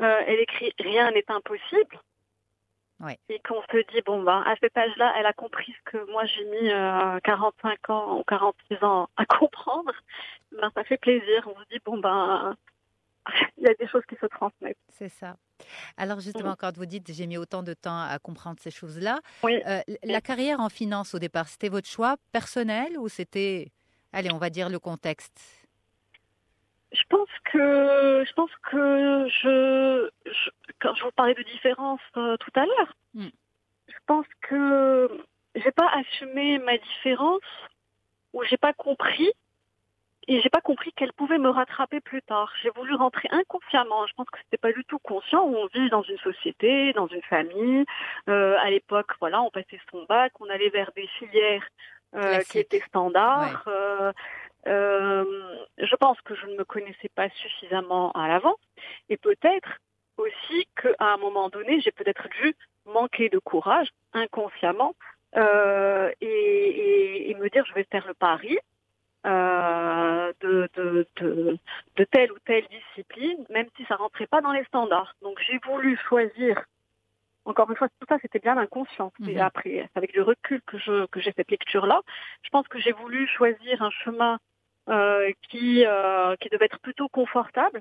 euh, 0.00 0.20
elle 0.26 0.40
écrit 0.40 0.72
Rien 0.78 1.10
n'est 1.10 1.30
impossible. 1.30 1.98
Ouais. 3.00 3.18
Et 3.28 3.40
qu'on 3.40 3.60
se 3.62 3.92
dit, 3.92 4.00
bon, 4.06 4.22
ben, 4.22 4.42
à 4.46 4.54
cet 4.60 4.76
âge-là, 4.76 5.12
elle 5.18 5.26
a 5.26 5.32
compris 5.32 5.74
ce 5.84 5.90
que 5.90 6.10
moi 6.12 6.24
j'ai 6.26 6.44
mis 6.44 6.70
euh, 6.70 7.18
45 7.24 7.90
ans 7.90 8.18
ou 8.18 8.24
46 8.24 8.82
ans 8.84 9.08
à 9.16 9.26
comprendre, 9.26 9.92
ben, 10.52 10.70
ça 10.74 10.84
fait 10.84 10.96
plaisir. 10.98 11.48
On 11.54 11.58
se 11.60 11.64
dit, 11.70 11.80
bon, 11.84 11.98
ben, 11.98 12.56
il 13.58 13.64
y 13.64 13.68
a 13.68 13.74
des 13.74 13.88
choses 13.88 14.02
qui 14.08 14.16
se 14.16 14.26
transmettent. 14.26 14.78
C'est 14.88 15.08
ça. 15.08 15.36
Alors 15.96 16.20
justement, 16.20 16.50
Mhm. 16.50 16.56
quand 16.58 16.76
vous 16.76 16.86
dites 16.86 17.12
j'ai 17.12 17.26
mis 17.26 17.36
autant 17.38 17.62
de 17.62 17.74
temps 17.74 18.00
à 18.00 18.18
comprendre 18.18 18.58
ces 18.60 18.70
choses-là, 18.70 19.20
Oui. 19.42 19.62
euh, 19.66 19.80
la 20.02 20.20
carrière 20.20 20.60
en 20.60 20.68
finance 20.68 21.14
au 21.14 21.18
départ, 21.18 21.48
c'était 21.48 21.68
votre 21.68 21.88
choix 21.88 22.16
personnel 22.32 22.98
ou 22.98 23.08
c'était, 23.08 23.70
allez, 24.12 24.32
on 24.32 24.38
va 24.38 24.50
dire 24.50 24.68
le 24.68 24.78
contexte? 24.78 25.63
Je 26.94 27.02
pense 27.08 27.28
que 27.52 28.24
je 28.26 28.32
pense 28.34 28.50
que 28.70 29.26
je, 29.28 30.08
je- 30.26 30.50
quand 30.80 30.94
je 30.94 31.02
vous 31.04 31.10
parlais 31.12 31.34
de 31.34 31.42
différence 31.42 32.00
euh, 32.16 32.36
tout 32.38 32.52
à 32.54 32.64
l'heure, 32.66 32.92
Mm. 33.14 33.28
je 33.88 33.94
pense 34.06 34.26
que 34.48 35.08
j'ai 35.54 35.70
pas 35.72 35.88
assumé 35.94 36.58
ma 36.58 36.76
différence 36.78 37.40
ou 38.32 38.42
j'ai 38.44 38.56
pas 38.56 38.72
compris 38.72 39.30
et 40.26 40.40
j'ai 40.40 40.48
pas 40.48 40.60
compris 40.62 40.90
qu'elle 40.92 41.12
pouvait 41.12 41.38
me 41.38 41.50
rattraper 41.50 42.00
plus 42.00 42.22
tard. 42.22 42.50
J'ai 42.62 42.70
voulu 42.70 42.94
rentrer 42.94 43.28
inconsciemment. 43.30 44.06
Je 44.06 44.14
pense 44.14 44.26
que 44.30 44.38
c'était 44.42 44.56
pas 44.56 44.72
du 44.72 44.84
tout 44.86 44.98
conscient. 44.98 45.42
On 45.44 45.66
vit 45.66 45.90
dans 45.90 46.02
une 46.02 46.18
société, 46.18 46.92
dans 46.94 47.06
une 47.08 47.22
famille. 47.22 47.84
Euh, 48.28 48.56
à 48.60 48.70
l'époque, 48.70 49.10
voilà, 49.20 49.42
on 49.42 49.50
passait 49.50 49.80
son 49.92 50.04
bac, 50.08 50.32
on 50.40 50.48
allait 50.48 50.70
vers 50.70 50.90
des 50.96 51.06
filières 51.18 51.66
euh, 52.16 52.40
qui 52.48 52.58
étaient 52.58 52.80
standards. 52.88 53.64
Euh, 53.68 54.12
euh, 54.66 55.24
je 55.78 55.96
pense 55.96 56.20
que 56.22 56.34
je 56.34 56.46
ne 56.46 56.56
me 56.56 56.64
connaissais 56.64 57.08
pas 57.14 57.28
suffisamment 57.30 58.10
à 58.12 58.28
l'avant 58.28 58.56
et 59.08 59.16
peut-être 59.16 59.78
aussi 60.16 60.66
qu'à 60.80 61.12
un 61.12 61.16
moment 61.18 61.48
donné, 61.48 61.80
j'ai 61.80 61.90
peut-être 61.92 62.28
dû 62.40 62.54
manquer 62.86 63.28
de 63.28 63.38
courage 63.38 63.88
inconsciemment 64.12 64.94
euh, 65.36 66.10
et, 66.20 66.26
et- 66.26 67.30
et 67.30 67.34
me 67.34 67.48
dire 67.50 67.64
je 67.66 67.74
vais 67.74 67.86
faire 67.90 68.06
le 68.06 68.14
pari 68.14 68.56
euh, 69.26 70.32
de, 70.40 70.68
de, 70.74 71.06
de, 71.16 71.58
de 71.96 72.04
telle 72.04 72.30
ou 72.32 72.38
telle 72.44 72.66
discipline, 72.68 73.44
même 73.50 73.66
si 73.76 73.84
ça 73.86 73.96
rentrait 73.96 74.26
pas 74.26 74.40
dans 74.42 74.52
les 74.52 74.64
standards. 74.64 75.14
Donc 75.22 75.38
j'ai 75.46 75.58
voulu 75.66 75.96
choisir. 76.08 76.62
Encore 77.46 77.70
une 77.70 77.76
fois, 77.76 77.88
tout 78.00 78.06
ça, 78.08 78.16
c'était 78.22 78.38
bien 78.38 78.56
inconscient. 78.56 79.12
C'est 79.24 79.34
Mhm. 79.34 79.40
après, 79.40 79.88
avec 79.94 80.12
du 80.12 80.20
recul 80.22 80.60
que 80.66 80.78
je 80.78 81.06
que 81.06 81.20
j'ai 81.20 81.32
cette 81.32 81.50
lecture-là. 81.50 82.00
Je 82.42 82.48
pense 82.50 82.66
que 82.68 82.78
j'ai 82.78 82.92
voulu 82.92 83.26
choisir 83.28 83.82
un 83.82 83.90
chemin 83.90 84.38
qui 85.48 85.84
euh, 85.86 86.36
qui 86.40 86.48
devait 86.50 86.66
être 86.66 86.80
plutôt 86.80 87.08
confortable. 87.08 87.80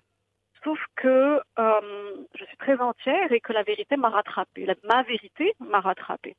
Sauf 0.63 0.79
que 0.95 1.41
euh, 1.59 2.25
je 2.39 2.45
suis 2.45 2.57
très 2.57 2.79
entière 2.79 3.31
et 3.31 3.41
que 3.41 3.51
la 3.51 3.63
vérité 3.63 3.97
m'a 3.97 4.09
rattrapée. 4.09 4.65
La- 4.65 4.75
ma 4.83 5.03
vérité 5.03 5.53
m'a 5.59 5.81
rattrapée. 5.81 6.35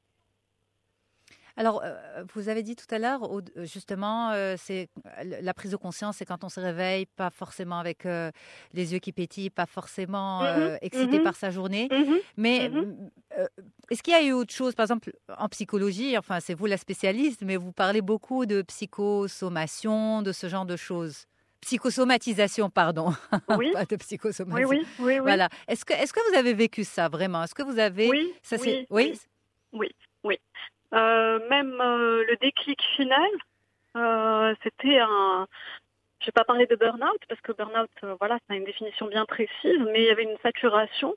Alors, 1.56 1.82
euh, 1.84 2.24
vous 2.34 2.48
avez 2.48 2.64
dit 2.64 2.74
tout 2.74 2.92
à 2.92 2.98
l'heure, 2.98 3.20
justement, 3.58 4.30
euh, 4.32 4.54
c'est 4.58 4.88
la 5.22 5.54
prise 5.54 5.70
de 5.70 5.76
conscience, 5.76 6.16
c'est 6.16 6.24
quand 6.24 6.42
on 6.42 6.48
se 6.48 6.58
réveille, 6.58 7.06
pas 7.06 7.30
forcément 7.30 7.78
avec 7.78 8.06
euh, 8.06 8.32
les 8.72 8.92
yeux 8.92 8.98
qui 8.98 9.12
pétillent, 9.12 9.50
pas 9.50 9.66
forcément 9.66 10.42
euh, 10.42 10.70
Mhm, 10.72 10.78
excité 10.82 11.18
mhm. 11.18 11.22
par 11.22 11.36
sa 11.36 11.50
journée. 11.50 11.86
Mhm. 11.92 12.18
Mais 12.36 12.68
euh, 12.72 12.82
est-ce 13.94 14.02
qu'il 14.02 14.12
y 14.12 14.16
a 14.16 14.22
eu 14.22 14.32
autre 14.32 14.52
chose, 14.52 14.74
par 14.74 14.84
exemple, 14.84 15.10
en 15.38 15.48
psychologie, 15.48 16.18
enfin, 16.18 16.38
c'est 16.40 16.54
vous 16.54 16.66
la 16.66 16.76
spécialiste, 16.76 17.42
mais 17.42 17.56
vous 17.56 17.72
parlez 17.72 18.02
beaucoup 18.02 18.44
de 18.46 18.62
psychosommation, 18.62 20.22
de 20.22 20.32
ce 20.32 20.48
genre 20.48 20.66
de 20.66 20.76
choses. 20.76 21.26
Psychosomatisation, 21.60 22.68
pardon, 22.70 23.14
Oui, 23.48 23.72
pas 23.72 23.84
de 23.84 23.88
oui, 23.92 23.96
psychosomatisation. 23.98 24.68
oui, 24.68 24.86
oui, 24.98 25.04
oui. 25.14 25.18
Voilà. 25.20 25.48
Est-ce 25.66 25.84
que, 25.84 25.94
est-ce 25.94 26.12
que 26.12 26.20
vous 26.30 26.36
avez 26.38 26.52
vécu 26.52 26.84
ça 26.84 27.08
vraiment? 27.08 27.42
Est-ce 27.44 27.54
que 27.54 27.62
vous 27.62 27.78
avez. 27.78 28.08
Oui, 28.10 28.34
ça, 28.42 28.56
oui, 28.60 28.62
c'est- 28.62 28.86
oui. 28.90 29.90
Euh, 30.94 31.40
même 31.48 31.72
euh, 31.80 32.24
le 32.28 32.36
déclic 32.36 32.80
final, 32.96 33.28
euh, 33.96 34.54
c'était 34.62 34.98
un. 35.00 35.46
Je 36.20 36.26
vais 36.26 36.32
pas 36.32 36.44
parler 36.44 36.66
de 36.66 36.76
burn-out 36.76 37.20
parce 37.28 37.40
que 37.40 37.50
burn-out, 37.52 37.90
voilà, 38.20 38.36
ça 38.46 38.54
a 38.54 38.56
une 38.56 38.64
définition 38.64 39.06
bien 39.08 39.24
précise, 39.26 39.78
mais 39.92 40.02
il 40.02 40.06
y 40.06 40.10
avait 40.10 40.22
une 40.22 40.36
saturation 40.42 41.16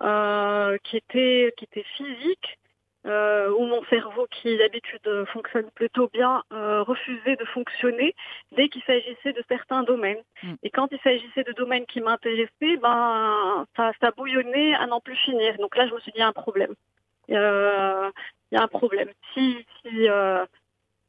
euh, 0.00 0.76
qui 0.84 0.96
était 0.96 1.52
qui 1.56 1.64
était 1.64 1.86
physique, 1.96 2.58
euh, 3.06 3.50
où 3.50 3.66
mon 3.66 3.84
cerveau, 3.84 4.26
qui 4.30 4.56
d'habitude 4.58 5.24
fonctionne 5.32 5.70
plutôt 5.74 6.08
bien, 6.12 6.42
euh, 6.52 6.82
refusait 6.82 7.36
de 7.36 7.44
fonctionner 7.46 8.14
dès 8.52 8.68
qu'il 8.68 8.82
s'agissait 8.82 9.32
de 9.32 9.42
certains 9.48 9.84
domaines. 9.84 10.22
Mm. 10.42 10.54
Et 10.62 10.70
quand 10.70 10.88
il 10.90 10.98
s'agissait 11.00 11.44
de 11.44 11.52
domaines 11.52 11.86
qui 11.86 12.00
m'intéressaient, 12.00 12.76
ben 12.82 13.64
ça, 13.76 13.92
ça 14.00 14.10
bouillonnait 14.10 14.74
à 14.74 14.86
n'en 14.86 15.00
plus 15.00 15.16
finir. 15.16 15.56
Donc 15.58 15.76
là, 15.76 15.86
je 15.86 15.94
me 15.94 16.00
suis 16.00 16.12
dit 16.12 16.18
il 16.18 16.20
y 16.20 16.24
a 16.24 16.28
un 16.28 16.32
problème. 16.32 16.74
Euh, 17.30 18.10
il 18.50 18.56
y 18.56 18.58
a 18.58 18.64
un 18.64 18.68
problème. 18.68 19.10
Si 19.34 19.64
si 19.82 20.08
euh, 20.08 20.44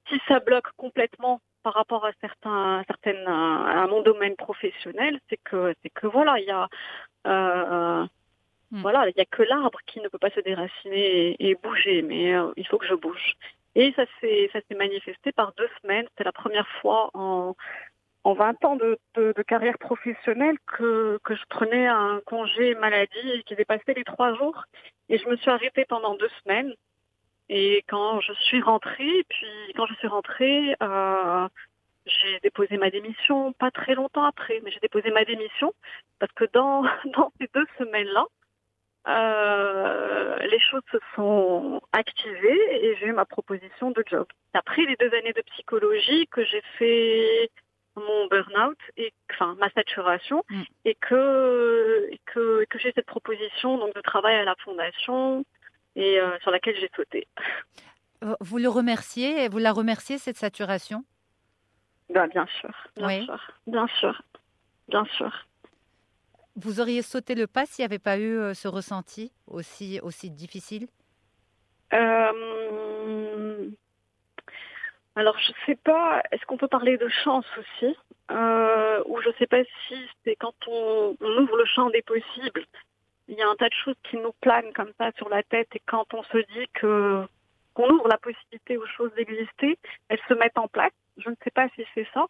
si 0.09 0.19
ça 0.27 0.39
bloque 0.39 0.71
complètement 0.77 1.41
par 1.63 1.73
rapport 1.73 2.05
à 2.05 2.11
certains 2.21 2.83
certaines 2.87 3.27
à 3.27 3.87
mon 3.87 4.01
domaine 4.01 4.35
professionnel, 4.35 5.19
c'est 5.29 5.39
que 5.43 5.73
c'est 5.81 5.89
que 5.89 6.07
voilà, 6.07 6.39
il 6.39 6.45
y 6.45 6.51
a 6.51 6.67
euh, 7.27 8.05
Hmm. 8.71 8.81
voilà, 8.81 9.07
il 9.07 9.13
y 9.15 9.21
a 9.21 9.25
que 9.25 9.43
l'arbre 9.43 9.79
qui 9.85 10.01
ne 10.01 10.09
peut 10.09 10.17
pas 10.17 10.29
se 10.31 10.41
déraciner 10.41 11.35
et, 11.39 11.55
bouger, 11.55 12.01
mais 12.01 12.33
euh, 12.33 12.51
il 12.57 12.67
faut 12.67 12.77
que 12.77 12.87
je 12.87 12.95
bouge. 12.95 13.35
Et 13.75 13.93
ça 13.95 14.05
s'est 14.19 14.49
ça 14.51 14.59
s'est 14.67 14.75
manifesté 14.75 15.31
par 15.31 15.53
deux 15.53 15.69
semaines. 15.81 16.07
C'est 16.17 16.23
la 16.23 16.31
première 16.31 16.67
fois 16.81 17.09
en 17.13 17.55
en 18.23 18.33
20 18.33 18.65
ans 18.65 18.75
de 18.75 19.41
carrière 19.43 19.77
professionnelle 19.77 20.57
que, 20.65 21.17
que 21.23 21.33
je 21.33 21.43
prenais 21.47 21.87
un 21.87 22.19
congé 22.25 22.75
maladie 22.75 23.43
qui 23.45 23.55
dépassait 23.55 23.93
les 23.93 24.03
trois 24.03 24.33
jours. 24.35 24.65
Et 25.07 25.17
je 25.17 25.29
me 25.29 25.37
suis 25.37 25.49
arrêtée 25.49 25.85
pendant 25.85 26.15
deux 26.15 26.29
semaines. 26.43 26.73
Et 27.49 27.83
quand 27.87 28.19
je 28.19 28.33
suis 28.33 28.61
rentrée, 28.61 29.23
puis 29.29 29.73
quand 29.75 29.85
je 29.85 29.93
suis 29.95 30.07
rentrée, 30.07 30.75
euh, 30.83 31.47
j'ai 32.05 32.39
déposé 32.41 32.77
ma 32.77 32.89
démission 32.89 33.53
pas 33.53 33.71
très 33.71 33.95
longtemps 33.95 34.25
après, 34.25 34.59
mais 34.63 34.71
j'ai 34.71 34.79
déposé 34.79 35.11
ma 35.11 35.23
démission 35.23 35.73
parce 36.19 36.31
que 36.33 36.45
dans, 36.51 36.83
dans 37.15 37.31
ces 37.39 37.49
deux 37.53 37.65
semaines-là, 37.77 38.25
euh, 39.07 40.37
les 40.39 40.59
choses 40.59 40.81
se 40.91 40.97
sont 41.15 41.81
activées 41.91 42.85
et 42.85 42.95
j'ai 42.97 43.07
eu 43.07 43.13
ma 43.13 43.25
proposition 43.25 43.91
de 43.91 44.03
job. 44.09 44.27
Après 44.53 44.83
les 44.85 44.95
deux 44.97 45.13
années 45.15 45.33
de 45.33 45.41
psychologie 45.53 46.27
que 46.27 46.43
j'ai 46.43 46.61
fait 46.77 47.49
mon 47.95 48.27
burn-out 48.27 48.77
et 48.97 49.13
enfin 49.31 49.55
ma 49.59 49.69
saturation 49.71 50.43
Mm. 50.49 50.61
et 50.85 50.95
que 50.95 52.07
et 52.11 52.19
que, 52.25 52.65
j'ai 52.79 52.91
cette 52.93 53.05
proposition 53.07 53.77
donc 53.77 53.95
de 53.95 54.01
travail 54.01 54.35
à 54.35 54.43
la 54.43 54.55
fondation 54.63 55.45
et 55.95 56.19
euh, 56.19 56.37
sur 56.41 56.51
laquelle 56.51 56.75
j'ai 56.75 56.91
sauté. 56.95 57.27
Vous 58.39 58.57
le 58.57 58.67
remerciez, 58.69 59.47
vous 59.47 59.57
la 59.59 59.71
remerciez, 59.71 60.17
cette 60.17 60.37
saturation? 60.37 61.03
Ben, 62.09 62.27
bien 62.27 62.47
sûr, 62.59 62.71
bien 62.95 63.07
Oui. 63.07 63.25
sûr, 63.25 63.51
bien 63.67 63.87
sûr, 63.99 64.21
bien 64.87 65.05
sûr. 65.17 65.47
Vous 66.57 66.81
auriez 66.81 67.03
sauté 67.03 67.35
le 67.35 67.45
pas 67.45 67.67
s'il 67.67 67.83
n'y 67.83 67.85
avait 67.85 67.99
pas 67.99 68.17
eu 68.17 68.35
euh, 68.35 68.55
ce 68.55 68.67
ressenti 68.67 69.31
aussi, 69.45 69.99
aussi 70.01 70.31
difficile? 70.31 70.87
Euh, 71.93 73.69
alors, 75.15 75.37
je 75.37 75.51
sais 75.67 75.75
pas, 75.75 76.23
est-ce 76.31 76.43
qu'on 76.47 76.57
peut 76.57 76.67
parler 76.67 76.97
de 76.97 77.07
chance 77.09 77.45
aussi? 77.59 77.95
Euh, 78.31 79.03
Ou 79.05 79.21
je 79.21 79.29
sais 79.37 79.45
pas 79.45 79.63
si 79.87 79.95
c'est 80.23 80.35
quand 80.35 80.55
on, 80.67 81.15
ouvre 81.21 81.57
le 81.57 81.65
champ 81.65 81.91
des 81.91 82.01
possibles, 82.01 82.65
il 83.27 83.35
y 83.35 83.41
a 83.43 83.47
un 83.47 83.55
tas 83.55 83.69
de 83.69 83.73
choses 83.85 83.95
qui 84.09 84.17
nous 84.17 84.33
planent 84.41 84.73
comme 84.73 84.91
ça 84.97 85.11
sur 85.17 85.29
la 85.29 85.43
tête 85.43 85.69
et 85.75 85.81
quand 85.85 86.11
on 86.15 86.23
se 86.23 86.37
dit 86.37 86.67
qu'on 86.81 87.89
ouvre 87.89 88.07
la 88.07 88.17
possibilité 88.17 88.77
aux 88.77 88.87
choses 88.87 89.13
d'exister, 89.13 89.77
elles 90.09 90.21
se 90.27 90.33
mettent 90.33 90.57
en 90.57 90.67
place. 90.67 90.91
Je 91.17 91.29
ne 91.29 91.35
sais 91.43 91.51
pas 91.51 91.67
si 91.75 91.85
c'est 91.95 92.07
ça. 92.13 92.25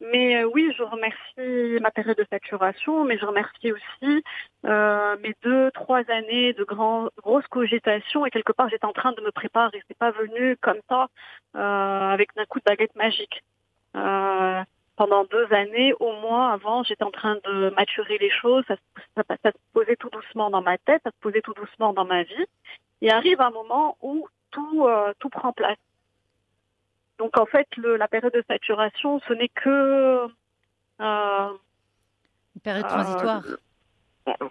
Mais 0.00 0.42
euh, 0.42 0.44
oui, 0.46 0.72
je 0.78 0.82
remercie 0.82 1.78
ma 1.82 1.90
période 1.90 2.16
de 2.16 2.26
saturation, 2.30 3.04
mais 3.04 3.18
je 3.18 3.26
remercie 3.26 3.72
aussi 3.72 4.24
euh, 4.64 5.16
mes 5.22 5.34
deux, 5.42 5.70
trois 5.72 6.02
années 6.10 6.54
de 6.54 6.64
grand, 6.64 7.10
grosses 7.18 7.46
cogitations 7.48 8.24
et 8.24 8.30
quelque 8.30 8.52
part 8.52 8.68
j'étais 8.70 8.86
en 8.86 8.92
train 8.94 9.12
de 9.12 9.20
me 9.20 9.30
préparer. 9.30 9.82
C'est 9.88 9.98
pas 9.98 10.10
venu 10.12 10.56
comme 10.62 10.80
ça 10.88 11.08
euh, 11.56 12.08
avec 12.12 12.34
d'un 12.34 12.46
coup 12.46 12.60
de 12.60 12.64
baguette 12.64 12.94
magique. 12.96 13.42
Euh, 13.96 14.62
pendant 14.96 15.24
deux 15.24 15.52
années, 15.52 15.92
au 16.00 16.12
moins 16.20 16.52
avant, 16.52 16.82
j'étais 16.82 17.04
en 17.04 17.10
train 17.10 17.36
de 17.44 17.70
maturer 17.76 18.16
les 18.18 18.30
choses. 18.30 18.64
Ça, 18.68 18.76
se- 18.76 19.02
ça, 19.16 19.22
ça 19.42 19.50
se 19.50 19.56
posait 19.72 19.96
tout 19.96 20.10
doucement 20.10 20.50
dans 20.50 20.62
ma 20.62 20.78
tête, 20.78 21.02
ça 21.04 21.10
se 21.10 21.18
posait 21.20 21.40
tout 21.42 21.54
doucement 21.54 21.92
dans 21.92 22.04
ma 22.04 22.22
vie. 22.22 22.46
Et 23.02 23.10
arrive 23.10 23.40
un 23.40 23.50
moment 23.50 23.96
où 24.02 24.28
tout, 24.50 24.86
euh, 24.86 25.12
tout 25.18 25.28
prend 25.30 25.52
place. 25.52 25.78
Donc 27.20 27.36
en 27.36 27.44
fait, 27.44 27.68
le, 27.76 27.96
la 27.96 28.08
période 28.08 28.32
de 28.32 28.42
saturation, 28.48 29.20
ce 29.28 29.34
n'est 29.34 29.50
que 29.50 30.26
euh, 31.00 31.48
Une 32.54 32.60
période 32.62 32.86
euh, 32.86 32.88
transitoire 32.88 33.42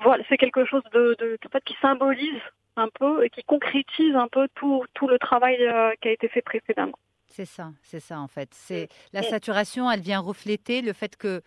voilà, 0.01 0.23
c'est 0.29 0.37
quelque 0.37 0.65
chose 0.65 0.83
de, 0.93 1.15
de 1.19 1.37
en 1.45 1.49
fait, 1.49 1.63
qui 1.63 1.75
symbolise 1.81 2.41
un 2.75 2.89
peu 2.99 3.23
et 3.25 3.29
qui 3.31 3.43
concrétise 3.43 4.15
un 4.15 4.27
peu 4.27 4.47
tout, 4.53 4.83
tout 4.93 5.07
le 5.07 5.17
travail 5.17 5.57
euh, 5.65 5.91
qui 6.01 6.09
a 6.09 6.11
été 6.11 6.27
fait 6.27 6.41
précédemment. 6.43 6.97
C'est 7.27 7.45
ça, 7.45 7.71
c'est 7.81 7.99
ça 7.99 8.19
en 8.19 8.27
fait. 8.27 8.49
C'est 8.53 8.87
la 9.13 9.23
saturation, 9.23 9.89
elle 9.89 10.01
vient 10.01 10.19
refléter 10.19 10.81
le 10.81 10.93
fait 10.93 11.15
que, 11.15 11.41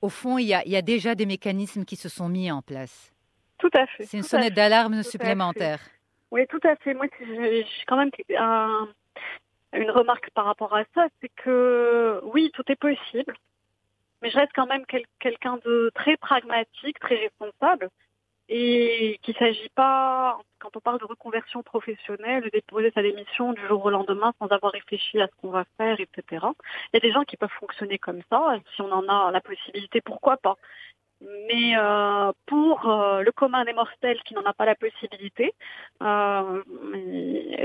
au 0.00 0.08
fond, 0.08 0.38
il 0.38 0.46
y 0.46 0.54
a, 0.54 0.64
il 0.64 0.70
y 0.72 0.76
a 0.76 0.82
déjà 0.82 1.14
des 1.14 1.26
mécanismes 1.26 1.84
qui 1.84 1.96
se 1.96 2.08
sont 2.08 2.28
mis 2.28 2.50
en 2.50 2.62
place. 2.62 3.12
Tout 3.58 3.70
à 3.74 3.86
fait. 3.86 4.04
C'est 4.04 4.16
une 4.16 4.22
sonnette 4.22 4.54
d'alarme 4.54 5.02
supplémentaire. 5.02 5.80
Oui, 6.30 6.46
tout 6.48 6.60
à 6.64 6.76
fait. 6.76 6.94
Moi, 6.94 7.06
j'ai 7.20 7.66
quand 7.86 7.96
même 7.96 8.10
un- 8.38 8.88
une 9.74 9.90
remarque 9.90 10.30
par 10.30 10.44
rapport 10.46 10.74
à 10.74 10.84
ça, 10.94 11.06
c'est 11.20 11.30
que 11.36 12.20
oui, 12.24 12.50
tout 12.54 12.64
est 12.68 12.76
possible, 12.76 13.34
mais 14.22 14.30
je 14.30 14.36
reste 14.36 14.52
quand 14.54 14.66
même 14.66 14.84
quel- 14.86 15.06
quelqu'un 15.20 15.58
de 15.64 15.90
très 15.94 16.16
pragmatique, 16.16 16.98
très 16.98 17.16
responsable, 17.16 17.90
et 18.48 19.18
qu'il 19.22 19.34
ne 19.34 19.38
s'agit 19.38 19.70
pas, 19.70 20.38
quand 20.58 20.76
on 20.76 20.80
parle 20.80 20.98
de 21.00 21.06
reconversion 21.06 21.62
professionnelle, 21.62 22.42
de 22.42 22.50
déposer 22.50 22.90
sa 22.94 23.02
démission 23.02 23.52
du 23.54 23.66
jour 23.66 23.84
au 23.84 23.90
lendemain 23.90 24.34
sans 24.38 24.48
avoir 24.48 24.72
réfléchi 24.72 25.18
à 25.20 25.28
ce 25.28 25.32
qu'on 25.40 25.50
va 25.50 25.64
faire, 25.78 25.98
etc. 25.98 26.22
Il 26.92 26.94
y 26.94 26.96
a 26.98 27.00
des 27.00 27.12
gens 27.12 27.24
qui 27.24 27.36
peuvent 27.38 27.48
fonctionner 27.58 27.98
comme 27.98 28.20
ça, 28.30 28.58
si 28.74 28.82
on 28.82 28.92
en 28.92 29.08
a 29.08 29.30
la 29.30 29.40
possibilité, 29.40 30.00
pourquoi 30.02 30.36
pas. 30.36 30.56
Mais 31.20 31.76
euh, 31.78 32.32
pour 32.46 32.90
euh, 32.90 33.22
le 33.22 33.32
commun 33.32 33.64
des 33.64 33.72
mortels 33.72 34.20
qui 34.24 34.34
n'en 34.34 34.44
a 34.44 34.52
pas 34.52 34.66
la 34.66 34.74
possibilité, 34.74 35.54
euh, 36.02 36.62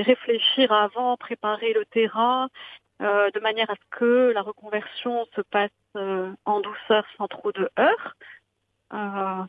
réfléchir 0.06 0.72
avant, 0.72 1.18
préparer 1.18 1.74
le 1.74 1.86
terrain, 1.86 2.50
de 3.02 3.40
manière 3.40 3.70
à 3.70 3.76
ce 3.76 3.98
que 3.98 4.32
la 4.34 4.42
reconversion 4.42 5.26
se 5.34 5.40
passe 5.42 5.72
en 5.96 6.60
douceur 6.60 7.06
sans 7.18 7.28
trop 7.28 7.54
de 7.54 7.70
heurts, 7.80 8.16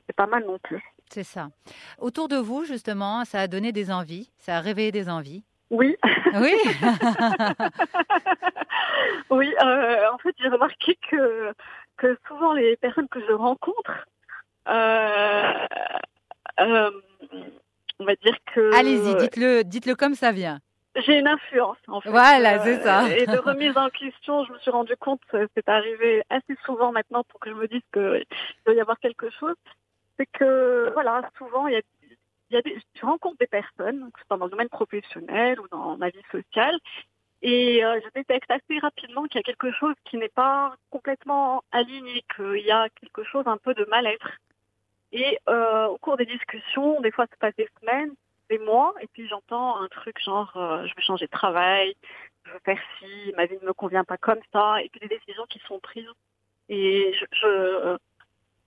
c'est 0.06 0.14
pas 0.14 0.26
mal 0.28 0.44
non 0.46 0.58
plus. 0.60 0.80
C'est 1.10 1.24
ça. 1.24 1.48
Autour 1.98 2.28
de 2.28 2.36
vous, 2.36 2.64
justement, 2.64 3.24
ça 3.24 3.40
a 3.40 3.48
donné 3.48 3.72
des 3.72 3.90
envies, 3.90 4.30
ça 4.38 4.56
a 4.56 4.60
réveillé 4.60 4.92
des 4.92 5.10
envies. 5.10 5.42
Oui, 5.70 5.96
Oui, 6.34 6.54
oui. 9.30 9.52
euh, 9.62 10.10
en 10.12 10.18
fait, 10.18 10.34
j'ai 10.40 10.48
remarqué 10.48 10.98
que 11.10 11.52
que 12.00 12.18
souvent 12.26 12.54
les 12.54 12.76
personnes 12.76 13.08
que 13.08 13.20
je 13.20 13.32
rencontre, 13.32 14.06
euh, 14.68 15.66
euh, 16.60 16.90
on 17.98 18.04
va 18.04 18.14
dire 18.16 18.36
que 18.54 18.74
allez-y, 18.74 19.14
dites-le, 19.16 19.62
dites-le 19.64 19.94
comme 19.94 20.14
ça 20.14 20.32
vient. 20.32 20.60
J'ai 20.96 21.18
une 21.18 21.28
influence, 21.28 21.76
en 21.86 22.00
fait. 22.00 22.10
Voilà, 22.10 22.58
c'est 22.64 22.80
ça. 22.80 23.08
Et 23.16 23.26
de 23.26 23.38
remise 23.38 23.76
en 23.76 23.90
question, 23.90 24.44
je 24.44 24.52
me 24.52 24.58
suis 24.58 24.70
rendu 24.70 24.96
compte, 24.96 25.20
euh, 25.34 25.46
c'est 25.54 25.68
arrivé 25.68 26.22
assez 26.30 26.56
souvent 26.64 26.90
maintenant 26.90 27.22
pour 27.28 27.38
que 27.38 27.50
je 27.50 27.54
me 27.54 27.68
dise 27.68 27.82
qu'il 27.92 28.24
doit 28.64 28.74
y 28.74 28.80
avoir 28.80 28.98
quelque 28.98 29.30
chose. 29.30 29.54
C'est 30.18 30.26
que, 30.26 30.90
voilà, 30.94 31.22
souvent, 31.38 31.68
il 31.68 31.74
y 31.74 31.76
a, 31.76 31.82
il 32.50 32.54
y 32.54 32.56
a 32.56 32.62
des, 32.62 32.76
je 32.94 33.06
rencontre 33.06 33.36
des 33.38 33.46
personnes, 33.46 34.10
que 34.12 34.20
ce 34.20 34.26
soit 34.26 34.38
dans 34.38 34.46
le 34.46 34.50
domaine 34.50 34.68
professionnel 34.68 35.60
ou 35.60 35.68
dans 35.68 35.96
ma 35.96 36.08
vie 36.08 36.24
sociale, 36.32 36.76
et 37.42 37.84
euh, 37.84 38.00
je 38.04 38.08
détecte 38.14 38.50
assez 38.50 38.78
rapidement 38.80 39.24
qu'il 39.24 39.36
y 39.36 39.40
a 39.40 39.42
quelque 39.42 39.72
chose 39.72 39.94
qui 40.04 40.16
n'est 40.18 40.28
pas 40.28 40.74
complètement 40.90 41.62
aligné, 41.72 42.22
qu'il 42.36 42.60
y 42.64 42.70
a 42.70 42.88
quelque 43.00 43.24
chose 43.24 43.44
un 43.46 43.56
peu 43.56 43.74
de 43.74 43.84
mal-être. 43.86 44.30
Et 45.12 45.38
euh, 45.48 45.86
au 45.86 45.98
cours 45.98 46.16
des 46.16 46.26
discussions, 46.26 47.00
des 47.00 47.10
fois, 47.10 47.26
ça 47.26 47.36
passe 47.40 47.56
des 47.56 47.68
semaines, 47.80 48.12
des 48.48 48.58
mois, 48.58 48.94
et 49.00 49.06
puis 49.08 49.26
j'entends 49.28 49.80
un 49.80 49.88
truc 49.88 50.18
genre 50.22 50.52
euh, 50.56 50.86
je 50.86 50.94
vais 50.94 51.02
changer 51.02 51.26
de 51.26 51.30
travail, 51.30 51.94
je 52.44 52.52
veux 52.52 52.60
faire 52.64 52.78
ci, 52.98 53.32
ma 53.36 53.46
vie 53.46 53.56
ne 53.60 53.66
me 53.66 53.72
convient 53.72 54.04
pas 54.04 54.18
comme 54.18 54.40
ça, 54.52 54.82
et 54.82 54.88
puis 54.88 55.00
des 55.00 55.08
décisions 55.08 55.46
qui 55.48 55.58
sont 55.60 55.80
prises. 55.80 56.06
Et 56.68 57.12
je, 57.18 57.24
je 57.32 57.46
euh, 57.46 57.96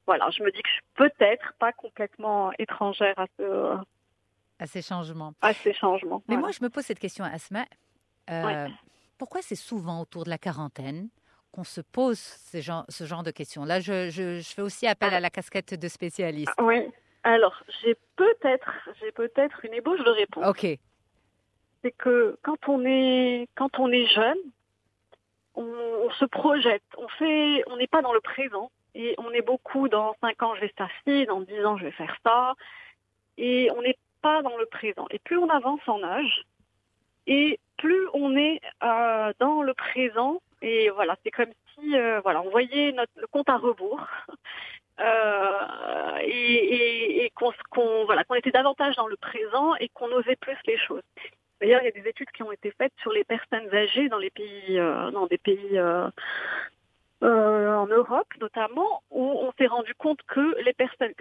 voilà, 0.06 0.30
je 0.32 0.44
me 0.44 0.52
dis 0.52 0.62
que 0.62 0.68
je 0.68 0.74
suis 0.74 0.84
peut-être 0.96 1.54
pas 1.60 1.72
complètement 1.72 2.52
étrangère 2.60 3.18
à, 3.18 3.28
ce, 3.40 3.78
À 4.60 4.66
ces 4.68 4.82
changements. 4.82 5.34
à 5.42 5.54
ces 5.54 5.74
changements. 5.74 6.22
Mais 6.28 6.36
Voilà. 6.36 6.42
moi, 6.42 6.52
je 6.52 6.62
me 6.64 6.70
pose 6.70 6.84
cette 6.84 7.00
question, 7.00 7.24
Asma. 7.24 7.64
Euh, 8.30 8.44
Ouais. 8.44 8.72
Pourquoi 9.18 9.42
c'est 9.42 9.56
souvent 9.56 10.02
autour 10.02 10.24
de 10.26 10.30
la 10.30 10.38
quarantaine 10.38 11.08
qu'on 11.52 11.64
se 11.64 11.82
pose 11.82 12.20
ce 12.20 12.62
genre, 12.62 12.84
ce 12.90 13.06
genre 13.06 13.24
de 13.24 13.32
questions? 13.32 13.64
Là, 13.64 13.80
je, 13.80 14.10
je- 14.10 14.40
je 14.40 14.50
fais 14.54 14.62
aussi 14.62 14.86
appel 14.88 15.14
à 15.14 15.20
la 15.20 15.30
casquette 15.30 15.74
de 15.80 15.88
spécialiste. 15.88 16.52
Oui. 16.62 16.88
Alors, 17.24 17.64
j'ai 17.82 17.96
peut-être, 18.18 18.70
j'ai 19.00 19.12
peut-être 19.14 19.64
une 19.64 19.74
ébauche 19.74 20.04
de 20.04 20.10
réponse. 20.10 20.46
Ok, 20.46 20.66
c'est 21.82 21.92
que 21.92 22.38
quand 22.44 22.68
on 22.68 22.84
est 22.86 23.48
quand 23.56 23.80
on 23.80 23.90
est 23.92 24.08
jeune, 24.08 24.38
on, 25.56 25.64
on 25.64 26.10
se 26.12 26.26
projette, 26.26 26.84
on 26.98 27.08
fait, 27.10 27.64
on 27.68 27.78
n'est 27.78 27.88
pas 27.88 28.02
dans 28.02 28.14
le 28.14 28.20
présent 28.22 28.72
et 28.96 29.16
on 29.20 29.32
est 29.32 29.42
beaucoup 29.42 29.88
dans 29.88 30.16
5 30.22 30.42
ans 30.44 30.56
je 30.56 30.62
vais 30.62 30.74
faire 30.76 30.90
ci, 31.08 31.26
dans 31.28 31.42
10 31.42 31.64
ans 31.66 31.78
je 31.78 31.86
vais 31.86 31.92
faire 31.92 32.16
ça 32.26 32.54
et 33.38 33.70
on 33.76 33.82
n'est 33.82 33.98
pas 34.22 34.42
dans 34.42 34.58
le 34.58 34.66
présent. 34.66 35.06
Et 35.12 35.20
plus 35.20 35.38
on 35.38 35.50
avance 35.50 35.82
en 35.88 36.04
âge 36.04 36.44
et 37.28 37.60
plus 37.78 38.08
on 38.14 38.36
est 38.38 38.60
euh, 38.84 39.34
dans 39.40 39.62
le 39.62 39.74
présent 39.74 40.42
et 40.62 40.90
voilà, 40.92 41.16
c'est 41.24 41.32
comme 41.32 41.52
si 41.74 41.98
euh, 41.98 42.22
voilà, 42.22 42.42
on 42.42 42.50
voyait 42.50 42.92
notre 42.94 43.12
le 43.18 43.28
compte 43.28 43.50
à 43.50 43.58
rebours. 43.58 44.06
Euh, 45.00 46.18
et, 46.22 46.30
et, 46.30 47.26
et 47.26 47.30
qu'on 47.32 47.52
qu'on- 47.72 48.06
voilà, 48.06 48.24
qu'on 48.26 48.36
était 48.36 48.52
davantage 48.52 48.96
dans 48.96 49.08
le 49.08 49.18
présent 49.18 49.74
et 49.80 49.90
qu'on 49.90 50.12
osait 50.12 50.36
plus 50.36 50.56
les 50.68 50.78
choses. 50.78 51.02
D'ailleurs, 51.60 51.82
il 51.82 51.86
y 51.86 51.88
a 51.88 51.92
des 52.00 52.08
études 52.08 52.30
qui 52.30 52.44
ont 52.44 52.52
été 52.52 52.72
faites 52.78 52.94
sur 53.02 53.12
les 53.12 53.24
personnes 53.24 53.74
âgées 53.74 54.08
dans 54.08 54.20
les 54.20 54.30
pays, 54.30 54.78
euh, 54.78 55.10
dans 55.10 55.26
des 55.26 55.40
pays 55.40 55.80
euh, 55.80 56.08
euh, 57.24 57.76
en 57.76 57.88
Europe 57.88 58.28
notamment, 58.40 59.02
où 59.10 59.24
on 59.24 59.52
s'est 59.58 59.66
rendu 59.68 59.96
compte 59.96 60.20
que 60.28 60.62
les 60.62 60.74
personnes, 60.74 61.14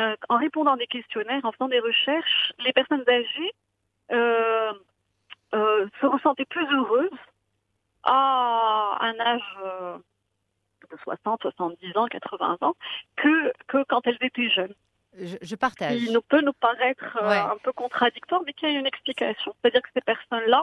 euh, 0.00 0.16
en 0.28 0.36
répondant 0.38 0.72
à 0.72 0.76
des 0.76 0.88
questionnaires, 0.88 1.44
en 1.44 1.52
faisant 1.52 1.68
des 1.68 1.80
recherches, 1.80 2.52
les 2.64 2.72
personnes 2.72 3.04
âgées 3.08 3.52
euh, 4.10 4.72
euh, 5.54 5.86
se 6.00 6.06
ressentaient 6.06 6.44
plus 6.46 6.66
heureuses 6.74 7.10
à 8.04 8.98
un 9.00 9.18
âge 9.20 9.58
euh, 9.64 9.98
de 10.90 10.96
60, 11.04 11.42
70 11.42 11.96
ans, 11.96 12.06
80 12.06 12.58
ans, 12.62 12.74
que, 13.16 13.52
que 13.68 13.84
quand 13.88 14.06
elles 14.06 14.18
étaient 14.20 14.48
jeunes 14.50 14.74
je, 15.18 15.36
je 15.42 15.54
partage. 15.56 15.96
qui 15.98 16.10
nous 16.10 16.22
peut 16.22 16.40
nous 16.40 16.54
paraître 16.54 17.18
euh, 17.22 17.28
Ouais. 17.28 17.36
un 17.38 17.58
peu 17.62 17.72
contradictoire, 17.72 18.40
mais 18.46 18.52
qui 18.54 18.66
a 18.66 18.70
une 18.70 18.86
explication. 18.86 19.54
C'est-à-dire 19.60 19.82
que 19.82 19.88
ces 19.94 20.00
personnes-là, 20.00 20.62